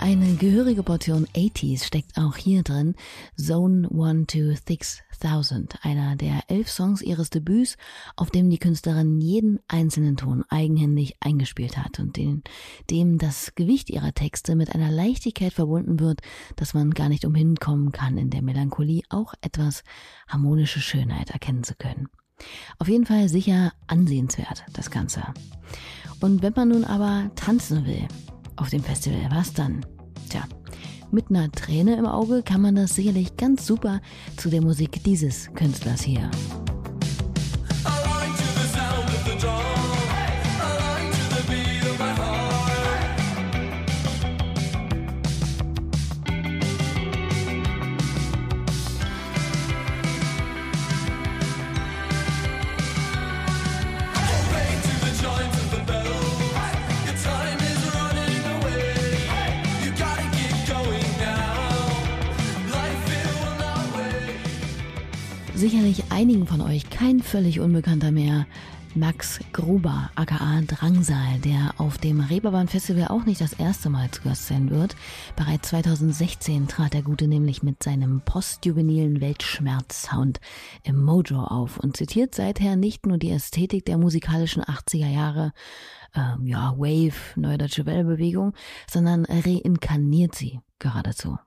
Eine 0.05 0.35
gehörige 0.35 0.83
Portion 0.83 1.25
80s 1.35 1.83
steckt 1.83 2.15
auch 2.15 2.35
hier 2.35 2.61
drin. 2.61 2.93
Zone 3.37 3.87
126 3.89 5.03
einer 5.81 6.15
der 6.15 6.43
elf 6.47 6.69
Songs 6.69 7.01
ihres 7.01 7.31
Debüts, 7.31 7.75
auf 8.15 8.29
dem 8.29 8.51
die 8.51 8.59
Künstlerin 8.59 9.19
jeden 9.19 9.61
einzelnen 9.67 10.15
Ton 10.15 10.45
eigenhändig 10.47 11.15
eingespielt 11.21 11.79
hat 11.79 11.99
und 11.99 12.17
den, 12.17 12.43
dem 12.91 13.17
das 13.17 13.55
Gewicht 13.55 13.89
ihrer 13.89 14.13
Texte 14.13 14.55
mit 14.55 14.75
einer 14.75 14.91
Leichtigkeit 14.91 15.53
verbunden 15.53 15.99
wird, 15.99 16.21
dass 16.55 16.75
man 16.75 16.91
gar 16.91 17.09
nicht 17.09 17.25
umhin 17.25 17.55
kommen 17.55 17.91
kann, 17.91 18.19
in 18.19 18.29
der 18.29 18.43
Melancholie 18.43 19.01
auch 19.09 19.33
etwas 19.41 19.81
harmonische 20.27 20.81
Schönheit 20.81 21.31
erkennen 21.31 21.63
zu 21.63 21.73
können. 21.73 22.09
Auf 22.77 22.89
jeden 22.89 23.07
Fall 23.07 23.27
sicher 23.27 23.73
ansehenswert, 23.87 24.65
das 24.71 24.91
Ganze. 24.91 25.23
Und 26.19 26.43
wenn 26.43 26.53
man 26.55 26.67
nun 26.69 26.83
aber 26.83 27.31
tanzen 27.35 27.87
will, 27.87 28.07
auf 28.57 28.69
dem 28.69 28.83
Festival, 28.83 29.27
was 29.31 29.51
dann? 29.51 29.83
Tja, 30.29 30.43
mit 31.11 31.29
einer 31.29 31.51
Träne 31.51 31.95
im 31.95 32.05
Auge 32.05 32.43
kann 32.43 32.61
man 32.61 32.75
das 32.75 32.95
sicherlich 32.95 33.37
ganz 33.37 33.65
super 33.65 34.01
zu 34.37 34.49
der 34.49 34.61
Musik 34.61 35.03
dieses 35.03 35.49
Künstlers 35.53 36.01
hier. 36.01 36.29
Sicherlich 65.55 66.03
einigen 66.11 66.47
von 66.47 66.61
euch 66.61 66.89
kein 66.89 67.21
völlig 67.21 67.59
Unbekannter 67.59 68.11
mehr. 68.11 68.45
Max 68.93 69.39
Gruber, 69.51 70.09
aka 70.15 70.61
Drangsal, 70.61 71.39
der 71.43 71.73
auf 71.77 71.97
dem 71.97 72.21
Reeperbahn 72.21 72.67
Festival 72.67 73.07
auch 73.09 73.25
nicht 73.25 73.41
das 73.41 73.53
erste 73.53 73.89
Mal 73.89 74.09
zu 74.11 74.21
Gast 74.21 74.47
sein 74.47 74.69
wird. 74.69 74.95
Bereits 75.35 75.69
2016 75.69 76.67
trat 76.67 76.93
der 76.93 77.01
Gute 77.01 77.27
nämlich 77.27 77.63
mit 77.63 77.83
seinem 77.83 78.21
postjuvenilen 78.21 79.19
Weltschmerz-Sound 79.19 80.39
im 80.83 81.03
Mojo 81.03 81.41
auf 81.41 81.77
und 81.77 81.97
zitiert 81.97 82.35
seither 82.35 82.77
nicht 82.77 83.05
nur 83.05 83.17
die 83.17 83.31
Ästhetik 83.31 83.85
der 83.85 83.97
musikalischen 83.97 84.63
80er 84.63 85.09
Jahre, 85.09 85.51
ähm, 86.15 86.47
ja, 86.47 86.73
Wave, 86.77 87.37
Neue 87.37 87.57
Deutsche 87.57 87.85
Wellebewegung, 87.85 88.53
sondern 88.89 89.25
reinkarniert 89.25 90.35
sie 90.35 90.59
geradezu. 90.79 91.37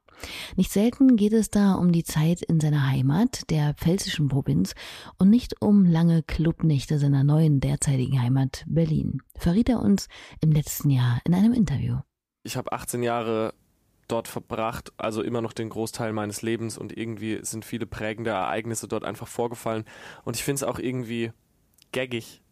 Nicht 0.56 0.72
selten 0.72 1.16
geht 1.16 1.32
es 1.32 1.50
da 1.50 1.75
um 1.75 1.92
die 1.92 2.04
Zeit 2.04 2.42
in 2.42 2.60
seiner 2.60 2.88
Heimat, 2.88 3.50
der 3.50 3.75
pfälzischen 3.75 4.28
Provinz, 4.28 4.75
und 5.18 5.30
nicht 5.30 5.60
um 5.60 5.84
lange 5.84 6.22
Clubnächte 6.22 6.98
seiner 6.98 7.25
neuen 7.25 7.60
derzeitigen 7.60 8.20
Heimat 8.20 8.64
Berlin, 8.66 9.22
verriet 9.37 9.68
er 9.68 9.80
uns 9.80 10.08
im 10.40 10.52
letzten 10.52 10.90
Jahr 10.90 11.20
in 11.25 11.34
einem 11.34 11.52
Interview. 11.52 11.98
Ich 12.42 12.56
habe 12.56 12.72
18 12.72 13.02
Jahre 13.02 13.54
dort 14.08 14.26
verbracht, 14.26 14.92
also 14.96 15.22
immer 15.22 15.42
noch 15.42 15.52
den 15.52 15.68
Großteil 15.68 16.12
meines 16.12 16.42
Lebens 16.42 16.78
und 16.78 16.96
irgendwie 16.96 17.40
sind 17.42 17.64
viele 17.64 17.87
prägende 17.87 18.30
Ereignisse 18.30 18.88
dort 18.88 19.04
einfach 19.04 19.28
vorgefallen 19.28 19.84
und 20.25 20.37
ich 20.37 20.44
finde 20.44 20.56
es 20.56 20.62
auch 20.62 20.78
irgendwie 20.78 21.32
gaggig, 21.92 22.42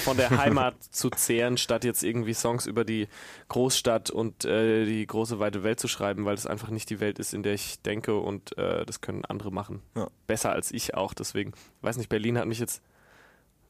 von 0.00 0.16
der 0.16 0.30
Heimat 0.30 0.82
zu 0.90 1.10
zehren, 1.10 1.56
statt 1.56 1.84
jetzt 1.84 2.02
irgendwie 2.02 2.34
Songs 2.34 2.66
über 2.66 2.84
die 2.84 3.08
Großstadt 3.48 4.10
und 4.10 4.44
äh, 4.44 4.84
die 4.84 5.06
große 5.06 5.38
weite 5.38 5.62
Welt 5.62 5.80
zu 5.80 5.88
schreiben, 5.88 6.24
weil 6.24 6.36
das 6.36 6.46
einfach 6.46 6.70
nicht 6.70 6.90
die 6.90 7.00
Welt 7.00 7.18
ist, 7.18 7.34
in 7.34 7.42
der 7.42 7.54
ich 7.54 7.80
denke 7.82 8.18
und 8.18 8.56
äh, 8.58 8.84
das 8.84 9.00
können 9.00 9.24
andere 9.24 9.50
machen. 9.50 9.82
Ja. 9.96 10.08
Besser 10.26 10.52
als 10.52 10.72
ich 10.72 10.94
auch. 10.94 11.14
Deswegen, 11.14 11.52
weiß 11.82 11.96
nicht, 11.96 12.08
Berlin 12.08 12.38
hat 12.38 12.46
mich 12.46 12.58
jetzt 12.58 12.82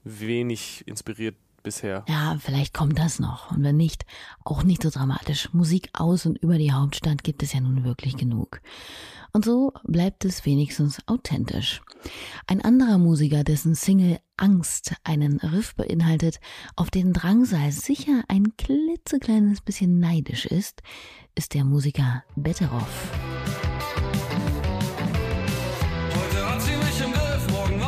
wenig 0.05 0.85
inspiriert 0.87 1.37
bisher. 1.63 2.05
Ja, 2.09 2.37
vielleicht 2.41 2.75
kommt 2.75 2.99
das 2.99 3.19
noch. 3.19 3.51
Und 3.51 3.63
wenn 3.63 3.77
nicht, 3.77 4.05
auch 4.45 4.63
nicht 4.63 4.83
so 4.83 4.91
dramatisch. 4.91 5.53
Musik 5.53 5.91
aus 5.93 6.27
und 6.27 6.39
über 6.39 6.59
die 6.59 6.73
Hauptstadt 6.73 7.23
gibt 7.23 7.43
es 7.43 7.53
ja 7.53 7.61
nun 7.61 7.85
wirklich 7.85 8.17
genug. 8.17 8.61
Und 9.33 9.45
so 9.45 9.73
bleibt 9.85 10.25
es 10.25 10.45
wenigstens 10.45 10.99
authentisch. 11.07 11.83
Ein 12.47 12.63
anderer 12.63 12.99
Musiker, 12.99 13.45
dessen 13.45 13.75
Single 13.75 14.19
Angst 14.37 14.95
einen 15.05 15.39
Riff 15.39 15.75
beinhaltet, 15.77 16.41
auf 16.75 16.91
den 16.91 17.13
Drangsal 17.13 17.71
sicher 17.71 18.25
ein 18.29 18.57
klitzekleines 18.57 19.61
bisschen 19.61 20.01
neidisch 20.01 20.47
ist, 20.47 20.83
ist 21.35 21.55
der 21.55 21.65
Musiker 21.65 22.25
Betteroff. 22.37 23.11
Im 27.73 27.81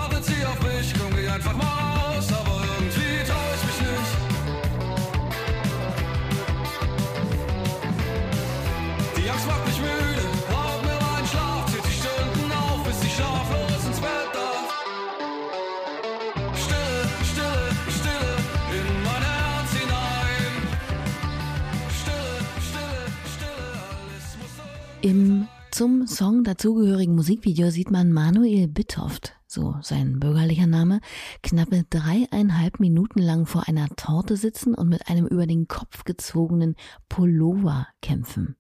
zum 25.73 26.07
Song 26.07 26.45
dazugehörigen 26.45 27.17
Musikvideo 27.17 27.71
sieht 27.71 27.91
man 27.91 28.13
Manuel 28.13 28.69
Bittoft, 28.69 29.35
so 29.49 29.75
sein 29.81 30.21
bürgerlicher 30.21 30.69
Name, 30.69 31.01
knappe 31.43 31.85
dreieinhalb 31.91 32.79
Minuten 32.79 33.19
lang 33.19 33.47
vor 33.47 33.67
einer 33.67 33.89
Torte 33.97 34.37
sitzen 34.37 34.75
und 34.75 34.89
mit 34.89 35.09
einem 35.09 35.27
über 35.27 35.49
den 35.49 35.67
Kopf 35.67 36.05
gezogenen 36.05 36.77
Pullover 37.09 37.89
kämpfen. 38.01 38.55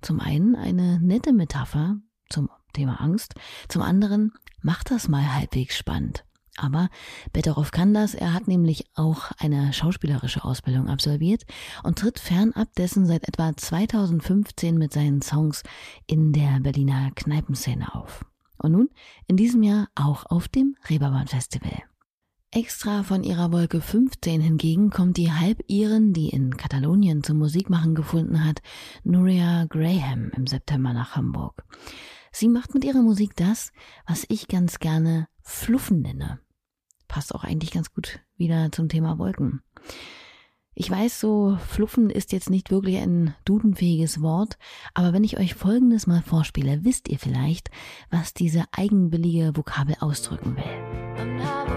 Zum 0.00 0.20
einen 0.20 0.56
eine 0.56 0.98
nette 0.98 1.34
Metapher 1.34 1.98
zum 2.30 2.48
Thema 2.72 2.98
Angst, 3.02 3.34
zum 3.68 3.82
anderen 3.82 4.32
macht 4.62 4.90
das 4.90 5.08
mal 5.08 5.34
halbwegs 5.34 5.76
spannend. 5.76 6.24
Aber 6.58 6.88
Betteroff 7.32 7.70
kann 7.70 7.94
das, 7.94 8.14
er 8.14 8.34
hat 8.34 8.48
nämlich 8.48 8.86
auch 8.94 9.30
eine 9.38 9.72
schauspielerische 9.72 10.44
Ausbildung 10.44 10.88
absolviert 10.88 11.44
und 11.82 11.98
tritt 11.98 12.18
fernab 12.18 12.68
dessen 12.76 13.06
seit 13.06 13.26
etwa 13.28 13.56
2015 13.56 14.76
mit 14.76 14.92
seinen 14.92 15.22
Songs 15.22 15.62
in 16.06 16.32
der 16.32 16.60
Berliner 16.60 17.10
Kneipenszene 17.14 17.94
auf. 17.94 18.24
Und 18.58 18.72
nun 18.72 18.90
in 19.26 19.36
diesem 19.36 19.62
Jahr 19.62 19.88
auch 19.94 20.26
auf 20.26 20.48
dem 20.48 20.76
Reeperbahn 20.88 21.28
Festival. 21.28 21.82
Extra 22.50 23.02
von 23.02 23.24
ihrer 23.24 23.52
Wolke 23.52 23.82
15 23.82 24.40
hingegen 24.40 24.88
kommt 24.88 25.18
die 25.18 25.30
Halbiren, 25.30 26.14
die 26.14 26.30
in 26.30 26.56
Katalonien 26.56 27.22
zum 27.22 27.36
Musikmachen 27.36 27.94
gefunden 27.94 28.42
hat, 28.42 28.62
Nuria 29.04 29.66
Graham 29.66 30.30
im 30.34 30.46
September 30.46 30.94
nach 30.94 31.14
Hamburg. 31.14 31.62
Sie 32.32 32.48
macht 32.48 32.72
mit 32.72 32.84
ihrer 32.84 33.02
Musik 33.02 33.36
das, 33.36 33.70
was 34.06 34.24
ich 34.28 34.48
ganz 34.48 34.78
gerne 34.78 35.28
Fluffen 35.42 36.00
nenne. 36.00 36.40
Passt 37.08 37.34
auch 37.34 37.44
eigentlich 37.44 37.72
ganz 37.72 37.92
gut 37.92 38.20
wieder 38.36 38.70
zum 38.70 38.88
Thema 38.88 39.18
Wolken. 39.18 39.62
Ich 40.80 40.88
weiß, 40.88 41.18
so 41.18 41.58
fluffen 41.66 42.08
ist 42.08 42.30
jetzt 42.30 42.50
nicht 42.50 42.70
wirklich 42.70 42.98
ein 42.98 43.34
dudenfähiges 43.44 44.22
Wort, 44.22 44.58
aber 44.94 45.12
wenn 45.12 45.24
ich 45.24 45.36
euch 45.36 45.54
Folgendes 45.54 46.06
mal 46.06 46.22
vorspiele, 46.22 46.84
wisst 46.84 47.08
ihr 47.08 47.18
vielleicht, 47.18 47.70
was 48.10 48.32
diese 48.32 48.62
eigenwillige 48.70 49.56
Vokabel 49.56 49.96
ausdrücken 49.98 50.54
will. 50.56 51.67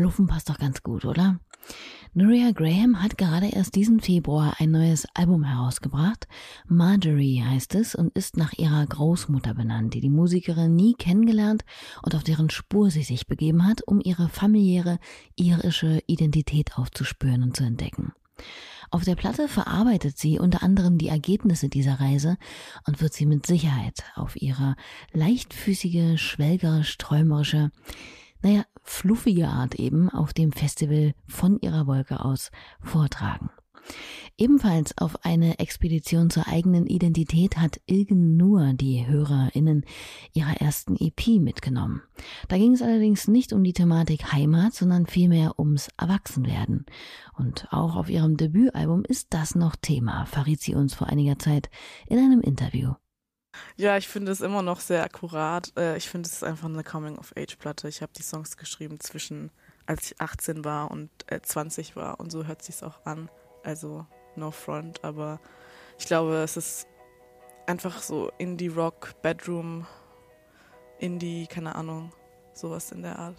Fluffen 0.00 0.26
passt 0.26 0.48
doch 0.48 0.56
ganz 0.56 0.82
gut, 0.82 1.04
oder? 1.04 1.40
Nuria 2.14 2.52
Graham 2.52 3.02
hat 3.02 3.18
gerade 3.18 3.48
erst 3.48 3.74
diesen 3.74 4.00
Februar 4.00 4.54
ein 4.58 4.70
neues 4.70 5.06
Album 5.12 5.44
herausgebracht. 5.44 6.26
Marjorie 6.66 7.42
heißt 7.42 7.74
es 7.74 7.94
und 7.94 8.16
ist 8.16 8.38
nach 8.38 8.54
ihrer 8.54 8.86
Großmutter 8.86 9.52
benannt, 9.52 9.92
die 9.92 10.00
die 10.00 10.08
Musikerin 10.08 10.74
nie 10.74 10.94
kennengelernt 10.94 11.66
und 12.02 12.14
auf 12.14 12.24
deren 12.24 12.48
Spur 12.48 12.90
sie 12.90 13.02
sich 13.02 13.26
begeben 13.26 13.66
hat, 13.66 13.82
um 13.86 14.00
ihre 14.02 14.30
familiäre 14.30 15.00
irische 15.36 16.02
Identität 16.06 16.78
aufzuspüren 16.78 17.42
und 17.42 17.54
zu 17.54 17.64
entdecken. 17.64 18.14
Auf 18.90 19.04
der 19.04 19.16
Platte 19.16 19.48
verarbeitet 19.48 20.16
sie 20.16 20.38
unter 20.38 20.62
anderem 20.62 20.96
die 20.96 21.08
Ergebnisse 21.08 21.68
dieser 21.68 22.00
Reise 22.00 22.38
und 22.86 23.02
wird 23.02 23.12
sie 23.12 23.26
mit 23.26 23.44
Sicherheit 23.44 24.02
auf 24.14 24.40
ihre 24.40 24.76
leichtfüßige, 25.12 26.18
schwelgerisch 26.18 26.96
träumerische, 26.96 27.70
naja, 28.42 28.64
fluffige 28.90 29.48
Art 29.48 29.76
eben 29.76 30.10
auf 30.10 30.32
dem 30.32 30.52
Festival 30.52 31.14
von 31.26 31.58
ihrer 31.60 31.86
Wolke 31.86 32.24
aus 32.24 32.50
vortragen. 32.82 33.50
Ebenfalls 34.36 34.96
auf 34.98 35.24
eine 35.24 35.58
Expedition 35.58 36.30
zur 36.30 36.48
eigenen 36.48 36.86
Identität 36.86 37.56
hat 37.56 37.80
Ilgen 37.86 38.36
Nur 38.36 38.72
die 38.72 39.06
HörerInnen 39.06 39.84
ihrer 40.32 40.60
ersten 40.60 40.96
EP 40.96 41.40
mitgenommen. 41.40 42.02
Da 42.48 42.56
ging 42.56 42.72
es 42.72 42.82
allerdings 42.82 43.28
nicht 43.28 43.52
um 43.52 43.62
die 43.62 43.72
Thematik 43.72 44.32
Heimat, 44.32 44.74
sondern 44.74 45.06
vielmehr 45.06 45.58
ums 45.58 45.88
Erwachsenwerden. 45.96 46.86
Und 47.36 47.68
auch 47.70 47.96
auf 47.96 48.10
ihrem 48.10 48.36
Debütalbum 48.36 49.04
ist 49.04 49.28
das 49.30 49.54
noch 49.54 49.76
Thema, 49.76 50.24
verriet 50.26 50.60
sie 50.60 50.74
uns 50.74 50.94
vor 50.94 51.08
einiger 51.08 51.38
Zeit 51.38 51.70
in 52.06 52.18
einem 52.18 52.40
Interview. 52.40 52.94
Ja, 53.76 53.96
ich 53.96 54.08
finde 54.08 54.32
es 54.32 54.40
immer 54.40 54.62
noch 54.62 54.80
sehr 54.80 55.02
akkurat. 55.02 55.72
Äh, 55.76 55.96
ich 55.96 56.08
finde 56.08 56.28
es 56.28 56.34
ist 56.34 56.44
einfach 56.44 56.68
eine 56.68 56.84
Coming-of-Age-Platte. 56.84 57.88
Ich 57.88 58.02
habe 58.02 58.12
die 58.16 58.22
Songs 58.22 58.56
geschrieben 58.56 59.00
zwischen, 59.00 59.50
als 59.86 60.12
ich 60.12 60.20
18 60.20 60.64
war 60.64 60.90
und 60.90 61.10
20 61.42 61.92
äh, 61.92 61.96
war 61.96 62.20
und 62.20 62.30
so 62.30 62.46
hört 62.46 62.62
sich 62.62 62.82
auch 62.82 63.04
an. 63.04 63.28
Also 63.62 64.06
no 64.36 64.50
front, 64.50 65.04
aber 65.04 65.40
ich 65.98 66.06
glaube, 66.06 66.36
es 66.36 66.56
ist 66.56 66.86
einfach 67.66 68.00
so 68.00 68.30
Indie-Rock, 68.38 69.20
Bedroom, 69.22 69.86
Indie, 70.98 71.46
keine 71.46 71.74
Ahnung, 71.74 72.12
sowas 72.54 72.92
in 72.92 73.02
der 73.02 73.18
Art. 73.18 73.36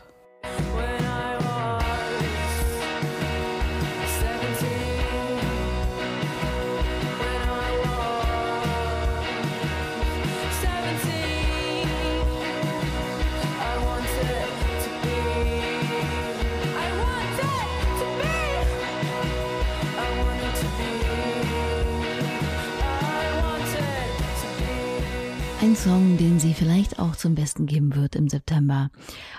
Song, 25.83 26.15
den 26.15 26.39
sie 26.39 26.53
vielleicht 26.53 26.99
auch 26.99 27.15
zum 27.15 27.33
Besten 27.33 27.65
geben 27.65 27.95
wird 27.95 28.15
im 28.15 28.29
September. 28.29 28.91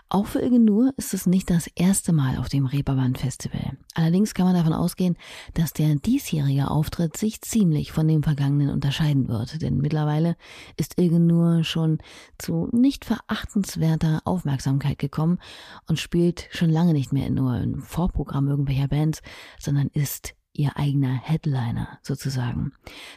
Auch 0.08 0.26
für 0.26 0.40
Ilge 0.40 0.58
Nur 0.58 0.92
ist 0.96 1.14
es 1.14 1.26
nicht 1.26 1.48
das 1.48 1.68
erste 1.76 2.12
Mal 2.12 2.36
auf 2.36 2.48
dem 2.48 2.66
Reeperbahn 2.66 3.14
Festival. 3.14 3.76
Allerdings 3.94 4.34
kann 4.34 4.46
man 4.46 4.56
davon 4.56 4.72
ausgehen, 4.72 5.16
dass 5.54 5.72
der 5.72 5.94
diesjährige 5.94 6.68
Auftritt 6.68 7.16
sich 7.16 7.42
ziemlich 7.42 7.92
von 7.92 8.08
dem 8.08 8.24
vergangenen 8.24 8.70
unterscheiden 8.70 9.28
wird, 9.28 9.62
denn 9.62 9.78
mittlerweile 9.78 10.34
ist 10.76 10.98
Ilge 10.98 11.20
Nur 11.20 11.62
schon 11.62 11.98
zu 12.38 12.68
nicht 12.72 13.04
verachtenswerter 13.04 14.22
Aufmerksamkeit 14.24 14.98
gekommen 14.98 15.38
und 15.86 16.00
spielt 16.00 16.48
schon 16.50 16.70
lange 16.70 16.92
nicht 16.92 17.12
mehr 17.12 17.30
nur 17.30 17.56
im 17.58 17.82
Vorprogramm 17.82 18.48
irgendwelcher 18.48 18.88
Bands, 18.88 19.22
sondern 19.60 19.86
ist 19.94 20.34
ihr 20.52 20.76
eigener 20.76 21.14
Headliner 21.14 21.98
sozusagen. 22.02 22.72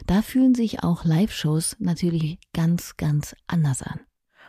Da 0.06 0.22
fühlen 0.22 0.54
sich 0.54 0.82
auch 0.82 1.04
Live-Shows 1.04 1.76
natürlich 1.78 2.38
ganz, 2.52 2.96
ganz 2.96 3.36
anders 3.46 3.82
an. 3.82 4.00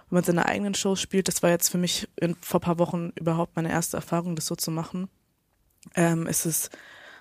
Wenn 0.10 0.18
man 0.18 0.24
seine 0.24 0.46
eigenen 0.46 0.74
Shows 0.74 1.02
spielt, 1.02 1.28
das 1.28 1.44
war 1.44 1.50
jetzt 1.50 1.70
für 1.70 1.78
mich 1.78 2.08
in, 2.16 2.36
vor 2.36 2.62
paar 2.62 2.80
Wochen 2.80 3.12
überhaupt 3.16 3.56
meine 3.56 3.70
erste 3.70 3.98
Erfahrung, 3.98 4.36
das 4.36 4.46
so 4.46 4.56
zu 4.56 4.72
machen. 4.72 5.10
Ähm, 5.96 6.28
es 6.28 6.46
ist 6.46 6.70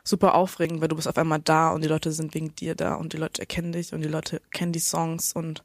super 0.04 0.34
aufregend, 0.34 0.80
weil 0.80 0.88
du 0.88 0.96
bist 0.96 1.08
auf 1.08 1.18
einmal 1.18 1.40
da 1.40 1.70
und 1.70 1.82
die 1.82 1.88
Leute 1.88 2.12
sind 2.12 2.34
wegen 2.34 2.54
dir 2.54 2.76
da 2.76 2.94
und 2.94 3.12
die 3.12 3.16
Leute 3.16 3.42
erkennen 3.42 3.72
dich 3.72 3.92
und 3.92 4.02
die 4.02 4.08
Leute 4.08 4.40
kennen 4.52 4.72
die 4.72 4.78
Songs 4.78 5.32
und 5.32 5.64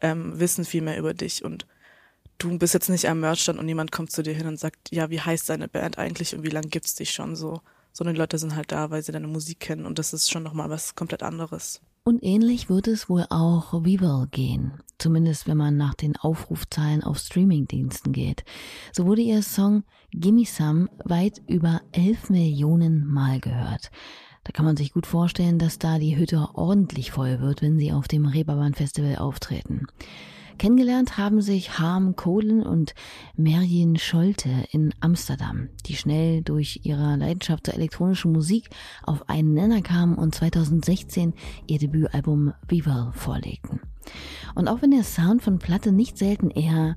ähm, 0.00 0.38
wissen 0.40 0.64
viel 0.64 0.82
mehr 0.82 0.98
über 0.98 1.14
dich 1.14 1.44
und 1.44 1.66
du 2.38 2.58
bist 2.58 2.74
jetzt 2.74 2.88
nicht 2.88 3.08
am 3.08 3.20
Merchstand 3.20 3.58
und 3.58 3.68
jemand 3.68 3.92
kommt 3.92 4.10
zu 4.10 4.22
dir 4.22 4.34
hin 4.34 4.46
und 4.46 4.58
sagt, 4.58 4.90
ja, 4.90 5.10
wie 5.10 5.20
heißt 5.20 5.48
deine 5.48 5.68
Band 5.68 5.98
eigentlich 5.98 6.34
und 6.34 6.42
wie 6.42 6.50
lange 6.50 6.68
gibt's 6.68 6.96
dich 6.96 7.10
schon 7.10 7.36
so 7.36 7.60
sondern 7.98 8.14
die 8.14 8.20
Leute 8.20 8.38
sind 8.38 8.54
halt 8.54 8.70
da, 8.70 8.90
weil 8.90 9.02
sie 9.02 9.10
deine 9.10 9.26
Musik 9.26 9.58
kennen 9.58 9.84
und 9.84 9.98
das 9.98 10.12
ist 10.12 10.30
schon 10.30 10.44
nochmal 10.44 10.70
was 10.70 10.94
komplett 10.94 11.24
anderes. 11.24 11.80
Und 12.04 12.22
ähnlich 12.22 12.70
wird 12.70 12.86
es 12.86 13.08
wohl 13.08 13.26
auch 13.28 13.72
Weevil 13.72 14.28
gehen. 14.30 14.74
Zumindest 14.98 15.48
wenn 15.48 15.56
man 15.56 15.76
nach 15.76 15.94
den 15.94 16.16
Aufrufzahlen 16.16 17.02
auf 17.02 17.18
Streamingdiensten 17.18 18.12
geht. 18.12 18.44
So 18.92 19.04
wurde 19.04 19.22
ihr 19.22 19.42
Song 19.42 19.82
Gimme 20.12 20.44
Some 20.44 20.88
weit 21.04 21.42
über 21.48 21.82
11 21.90 22.30
Millionen 22.30 23.04
Mal 23.04 23.40
gehört. 23.40 23.90
Da 24.44 24.52
kann 24.52 24.64
man 24.64 24.76
sich 24.76 24.92
gut 24.92 25.06
vorstellen, 25.06 25.58
dass 25.58 25.80
da 25.80 25.98
die 25.98 26.16
Hütte 26.16 26.50
ordentlich 26.54 27.10
voll 27.10 27.40
wird, 27.40 27.62
wenn 27.62 27.80
sie 27.80 27.92
auf 27.92 28.06
dem 28.06 28.26
Reeperbahn 28.26 28.74
Festival 28.74 29.16
auftreten. 29.16 29.88
Kennengelernt 30.58 31.16
haben 31.16 31.40
sich 31.40 31.78
Harm 31.78 32.16
Kohlen 32.16 32.64
und 32.64 32.94
Merjen 33.36 33.96
Scholte 33.96 34.50
in 34.72 34.92
Amsterdam, 35.00 35.68
die 35.86 35.94
schnell 35.94 36.42
durch 36.42 36.80
ihre 36.82 37.16
Leidenschaft 37.16 37.66
zur 37.66 37.74
elektronischen 37.74 38.32
Musik 38.32 38.68
auf 39.04 39.28
einen 39.28 39.54
Nenner 39.54 39.82
kamen 39.82 40.16
und 40.16 40.34
2016 40.34 41.34
ihr 41.68 41.78
Debütalbum 41.78 42.54
Vival 42.66 43.12
vorlegten. 43.14 43.80
Und 44.56 44.68
auch 44.68 44.82
wenn 44.82 44.90
der 44.90 45.04
Sound 45.04 45.42
von 45.42 45.58
Platte 45.58 45.92
nicht 45.92 46.18
selten 46.18 46.50
eher 46.50 46.96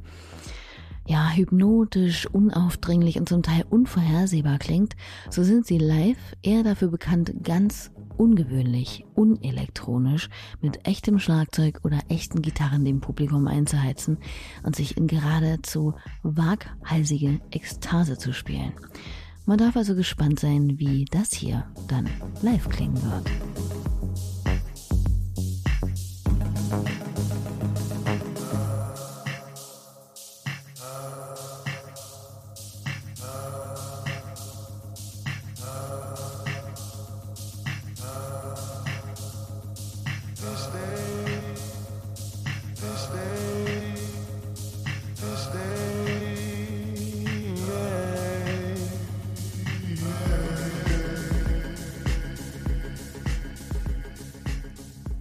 ja, 1.11 1.29
hypnotisch, 1.31 2.25
unaufdringlich 2.25 3.19
und 3.19 3.27
zum 3.27 3.43
Teil 3.43 3.65
unvorhersehbar 3.69 4.59
klingt, 4.59 4.95
so 5.29 5.43
sind 5.43 5.67
sie 5.67 5.77
live 5.77 6.15
eher 6.41 6.63
dafür 6.63 6.87
bekannt, 6.87 7.33
ganz 7.43 7.91
ungewöhnlich, 8.15 9.03
unelektronisch, 9.13 10.29
mit 10.61 10.87
echtem 10.87 11.19
Schlagzeug 11.19 11.81
oder 11.83 11.99
echten 12.07 12.41
Gitarren 12.41 12.85
dem 12.85 13.01
Publikum 13.01 13.47
einzuheizen 13.47 14.19
und 14.63 14.77
sich 14.77 14.95
in 14.95 15.07
geradezu 15.07 15.95
waghalsige 16.23 17.41
Ekstase 17.51 18.17
zu 18.17 18.31
spielen. 18.31 18.71
Man 19.45 19.57
darf 19.57 19.75
also 19.75 19.95
gespannt 19.95 20.39
sein, 20.39 20.79
wie 20.79 21.03
das 21.11 21.33
hier 21.33 21.65
dann 21.89 22.07
live 22.41 22.69
klingen 22.69 23.01
wird. 23.03 23.29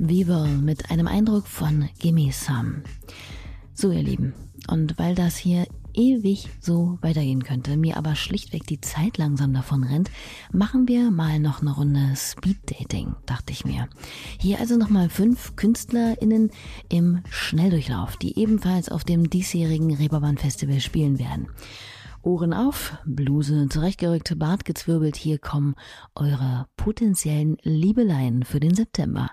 Weaver 0.02 0.46
mit 0.46 0.90
einem 0.90 1.06
Eindruck 1.06 1.46
von 1.46 1.90
Gimme 1.98 2.32
Some. 2.32 2.84
So, 3.74 3.90
ihr 3.90 4.02
Lieben, 4.02 4.32
und 4.66 4.98
weil 4.98 5.14
das 5.14 5.36
hier 5.36 5.66
ewig 5.92 6.48
so 6.58 6.98
weitergehen 7.02 7.42
könnte, 7.42 7.76
mir 7.76 7.98
aber 7.98 8.14
schlichtweg 8.14 8.66
die 8.66 8.80
Zeit 8.80 9.18
langsam 9.18 9.52
davon 9.52 9.84
rennt, 9.84 10.10
machen 10.52 10.88
wir 10.88 11.10
mal 11.10 11.38
noch 11.38 11.60
eine 11.60 11.74
Runde 11.74 12.14
Speeddating, 12.16 13.14
dachte 13.26 13.52
ich 13.52 13.66
mir. 13.66 13.88
Hier 14.38 14.58
also 14.58 14.78
nochmal 14.78 15.10
fünf 15.10 15.54
KünstlerInnen 15.56 16.50
im 16.88 17.22
Schnelldurchlauf, 17.28 18.16
die 18.16 18.38
ebenfalls 18.38 18.88
auf 18.88 19.04
dem 19.04 19.28
diesjährigen 19.28 19.94
Reeperbahn 19.94 20.38
Festival 20.38 20.80
spielen 20.80 21.18
werden. 21.18 21.48
Ohren 22.22 22.54
auf, 22.54 22.96
Bluse 23.04 23.68
zurechtgerückt, 23.68 24.38
Bart 24.38 24.64
gezwirbelt, 24.64 25.16
hier 25.16 25.38
kommen 25.38 25.74
eure 26.14 26.68
potenziellen 26.76 27.58
Liebeleien 27.62 28.44
für 28.44 28.60
den 28.60 28.74
September. 28.74 29.30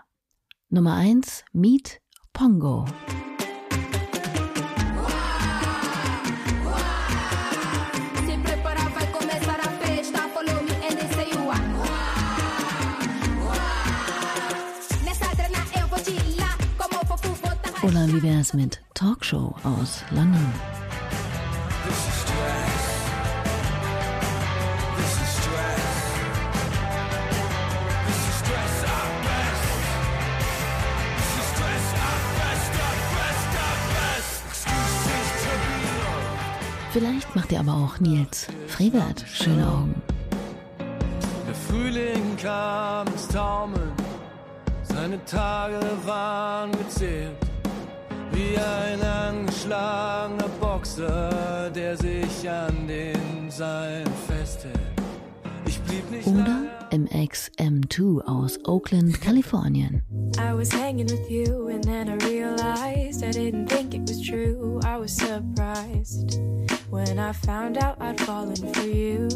Nummer 0.69 0.95
eins: 0.95 1.45
Meet 1.53 2.01
Pongo. 2.33 2.83
Oder 17.83 18.07
wie 18.07 18.21
wär's 18.21 18.53
mit 18.53 18.81
Talkshow 18.93 19.55
aus 19.63 20.03
London? 20.11 20.76
Vielleicht 36.97 37.35
macht 37.35 37.51
ihr 37.51 37.59
aber 37.59 37.75
auch 37.75 37.99
Nils 37.99 38.47
Frevert 38.65 39.23
schöne 39.31 39.67
Augen. 39.67 40.01
Der 40.79 41.53
Frühling 41.53 42.35
kam 42.41 43.05
ins 43.05 43.27
Taumeln, 43.27 43.91
seine 44.81 45.23
Tage 45.25 45.79
waren 46.05 46.71
gezählt. 46.71 47.35
Wie 48.31 48.57
ein 48.57 48.99
angeschlagener 48.99 50.49
Boxer, 50.59 51.69
der 51.69 51.95
sich 51.97 52.49
an 52.49 52.87
den 52.87 53.51
Seilen 53.51 54.09
festhält. 54.27 54.79
Ich 55.67 55.79
blieb 55.81 56.09
nicht 56.09 56.25
Oder 56.25 56.63
MXM2 56.91 58.21
aus 58.25 58.59
Oakland, 58.65 59.19
Kalifornien. 59.21 60.01
I 60.37 60.53
was 60.53 60.71
hanging 60.71 61.07
with 61.07 61.29
you 61.29 61.67
and 61.69 61.83
then 61.83 62.09
I 62.09 62.15
realized 62.25 63.23
I 63.23 63.31
didn't 63.31 63.67
think 63.67 63.93
it 63.93 64.01
was 64.01 64.21
true. 64.21 64.79
I 64.83 64.97
was 64.97 65.11
surprised 65.11 66.39
when 66.89 67.19
I 67.19 67.33
found 67.33 67.77
out 67.77 67.97
I'd 68.01 68.19
fallen 68.21 68.55
for 68.73 68.87
you. 68.87 69.27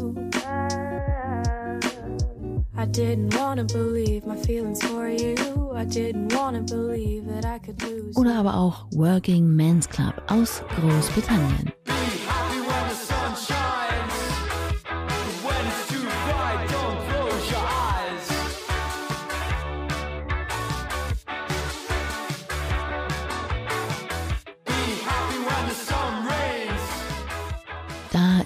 I 2.76 2.86
didn't 2.86 3.34
wanna 3.36 3.64
believe 3.64 4.26
my 4.26 4.36
feelings 4.36 4.82
for 4.82 5.08
you. 5.08 5.72
I 5.74 5.84
didn't 5.84 6.34
wanna 6.34 6.62
believe 6.62 7.26
that 7.26 7.44
I 7.44 7.58
could 7.58 7.80
lose. 7.82 8.16
Oder 8.18 8.36
aber 8.36 8.54
auch 8.54 8.86
Working 8.92 9.46
Men's 9.54 9.88
Club 9.88 10.14
aus 10.26 10.62
Großbritannien. 10.80 11.72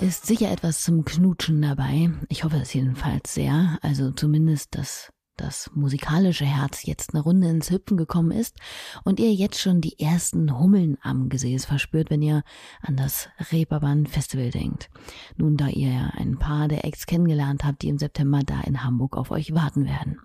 Ist 0.06 0.24
sicher 0.24 0.52
etwas 0.52 0.82
zum 0.82 1.04
Knutschen 1.04 1.60
dabei. 1.60 2.12
Ich 2.28 2.44
hoffe 2.44 2.58
es 2.58 2.72
jedenfalls 2.72 3.34
sehr. 3.34 3.76
Also 3.82 4.12
zumindest, 4.12 4.76
dass 4.76 5.10
das 5.36 5.68
musikalische 5.74 6.44
Herz 6.44 6.86
jetzt 6.86 7.12
eine 7.12 7.24
Runde 7.24 7.48
ins 7.48 7.70
Hüpfen 7.70 7.96
gekommen 7.96 8.30
ist 8.30 8.56
und 9.02 9.18
ihr 9.18 9.34
jetzt 9.34 9.60
schon 9.60 9.80
die 9.80 9.98
ersten 9.98 10.60
Hummeln 10.60 10.96
am 11.02 11.28
Gesäß 11.28 11.64
verspürt, 11.64 12.08
wenn 12.08 12.22
ihr 12.22 12.44
an 12.82 12.96
das 12.96 13.28
Reeperbahn 13.50 14.06
Festival 14.06 14.50
denkt. 14.50 14.90
Nun, 15.36 15.56
da 15.56 15.66
ihr 15.66 15.90
ja 15.90 16.10
ein 16.14 16.38
paar 16.38 16.68
der 16.68 16.84
Acts 16.84 17.06
kennengelernt 17.06 17.64
habt, 17.64 17.82
die 17.82 17.88
im 17.88 17.98
September 17.98 18.42
da 18.46 18.60
in 18.60 18.84
Hamburg 18.84 19.16
auf 19.16 19.32
euch 19.32 19.54
warten 19.54 19.86
werden. 19.86 20.20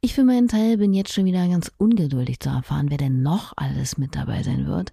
Ich 0.00 0.14
für 0.14 0.24
meinen 0.24 0.48
Teil 0.48 0.78
bin 0.78 0.92
jetzt 0.92 1.12
schon 1.12 1.24
wieder 1.24 1.46
ganz 1.46 1.70
ungeduldig 1.78 2.40
zu 2.40 2.48
erfahren, 2.48 2.90
wer 2.90 2.98
denn 2.98 3.22
noch 3.22 3.52
alles 3.56 3.96
mit 3.96 4.16
dabei 4.16 4.42
sein 4.42 4.66
wird. 4.66 4.90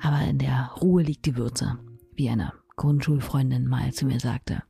Aber 0.00 0.20
in 0.22 0.38
der 0.38 0.70
Ruhe 0.80 1.02
liegt 1.02 1.26
die 1.26 1.36
Würze, 1.36 1.78
wie 2.14 2.30
eine 2.30 2.52
Grundschulfreundin 2.76 3.66
mal 3.66 3.92
zu 3.92 4.06
mir 4.06 4.20
sagte. 4.20 4.62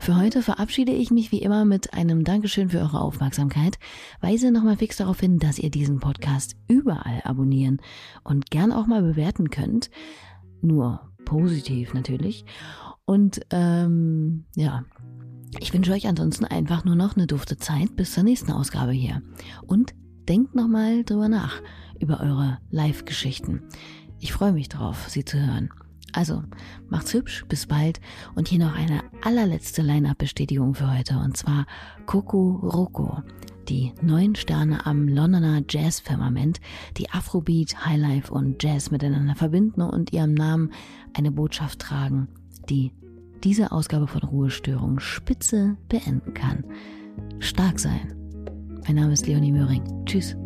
Für 0.00 0.16
heute 0.16 0.42
verabschiede 0.42 0.92
ich 0.92 1.10
mich 1.10 1.32
wie 1.32 1.42
immer 1.42 1.64
mit 1.64 1.94
einem 1.94 2.24
Dankeschön 2.24 2.70
für 2.70 2.80
eure 2.80 3.00
Aufmerksamkeit, 3.00 3.78
weise 4.20 4.50
nochmal 4.50 4.76
fix 4.76 4.96
darauf 4.96 5.20
hin, 5.20 5.38
dass 5.38 5.58
ihr 5.58 5.70
diesen 5.70 6.00
Podcast 6.00 6.56
überall 6.68 7.20
abonnieren 7.24 7.80
und 8.22 8.50
gern 8.50 8.72
auch 8.72 8.86
mal 8.86 9.02
bewerten 9.02 9.50
könnt. 9.50 9.90
Nur 10.60 11.12
positiv 11.24 11.94
natürlich. 11.94 12.44
Und 13.04 13.40
ähm, 13.50 14.46
ja, 14.56 14.84
ich 15.60 15.72
wünsche 15.72 15.92
euch 15.92 16.06
ansonsten 16.06 16.44
einfach 16.44 16.84
nur 16.84 16.96
noch 16.96 17.16
eine 17.16 17.26
dufte 17.26 17.56
Zeit 17.56 17.96
bis 17.96 18.12
zur 18.12 18.24
nächsten 18.24 18.50
Ausgabe 18.50 18.92
hier. 18.92 19.22
Und 19.66 19.94
denkt 20.28 20.54
nochmal 20.54 21.04
drüber 21.04 21.28
nach, 21.28 21.60
über 22.00 22.20
eure 22.20 22.58
Live-Geschichten. 22.70 23.62
Ich 24.18 24.32
freue 24.32 24.52
mich 24.52 24.68
drauf, 24.68 25.08
sie 25.08 25.24
zu 25.24 25.38
hören. 25.38 25.70
Also, 26.14 26.44
macht's 26.88 27.12
hübsch, 27.12 27.44
bis 27.48 27.66
bald. 27.66 28.00
Und 28.36 28.46
hier 28.46 28.60
noch 28.60 28.74
eine 28.74 29.02
allerletzte 29.22 29.82
Line-Up-Bestätigung 29.82 30.74
für 30.74 30.96
heute. 30.96 31.18
Und 31.18 31.36
zwar 31.36 31.66
Coco 32.06 32.52
Roco. 32.62 33.22
Die 33.68 33.92
neun 34.00 34.36
Sterne 34.36 34.86
am 34.86 35.08
Londoner 35.08 35.62
Jazz-Firmament, 35.68 36.60
die 36.98 37.10
Afrobeat, 37.10 37.84
Highlife 37.84 38.32
und 38.32 38.62
Jazz 38.62 38.90
miteinander 38.90 39.34
verbinden 39.34 39.82
und 39.82 40.12
ihrem 40.12 40.34
Namen 40.34 40.70
eine 41.14 41.32
Botschaft 41.32 41.80
tragen, 41.80 42.28
die 42.68 42.92
diese 43.42 43.72
Ausgabe 43.72 44.06
von 44.06 44.22
Ruhestörung 44.22 45.00
spitze 45.00 45.76
beenden 45.88 46.34
kann. 46.34 46.64
Stark 47.40 47.80
sein. 47.80 48.14
Mein 48.86 48.96
Name 48.96 49.14
ist 49.14 49.26
Leonie 49.26 49.52
Möhring. 49.52 49.82
Tschüss. 50.04 50.36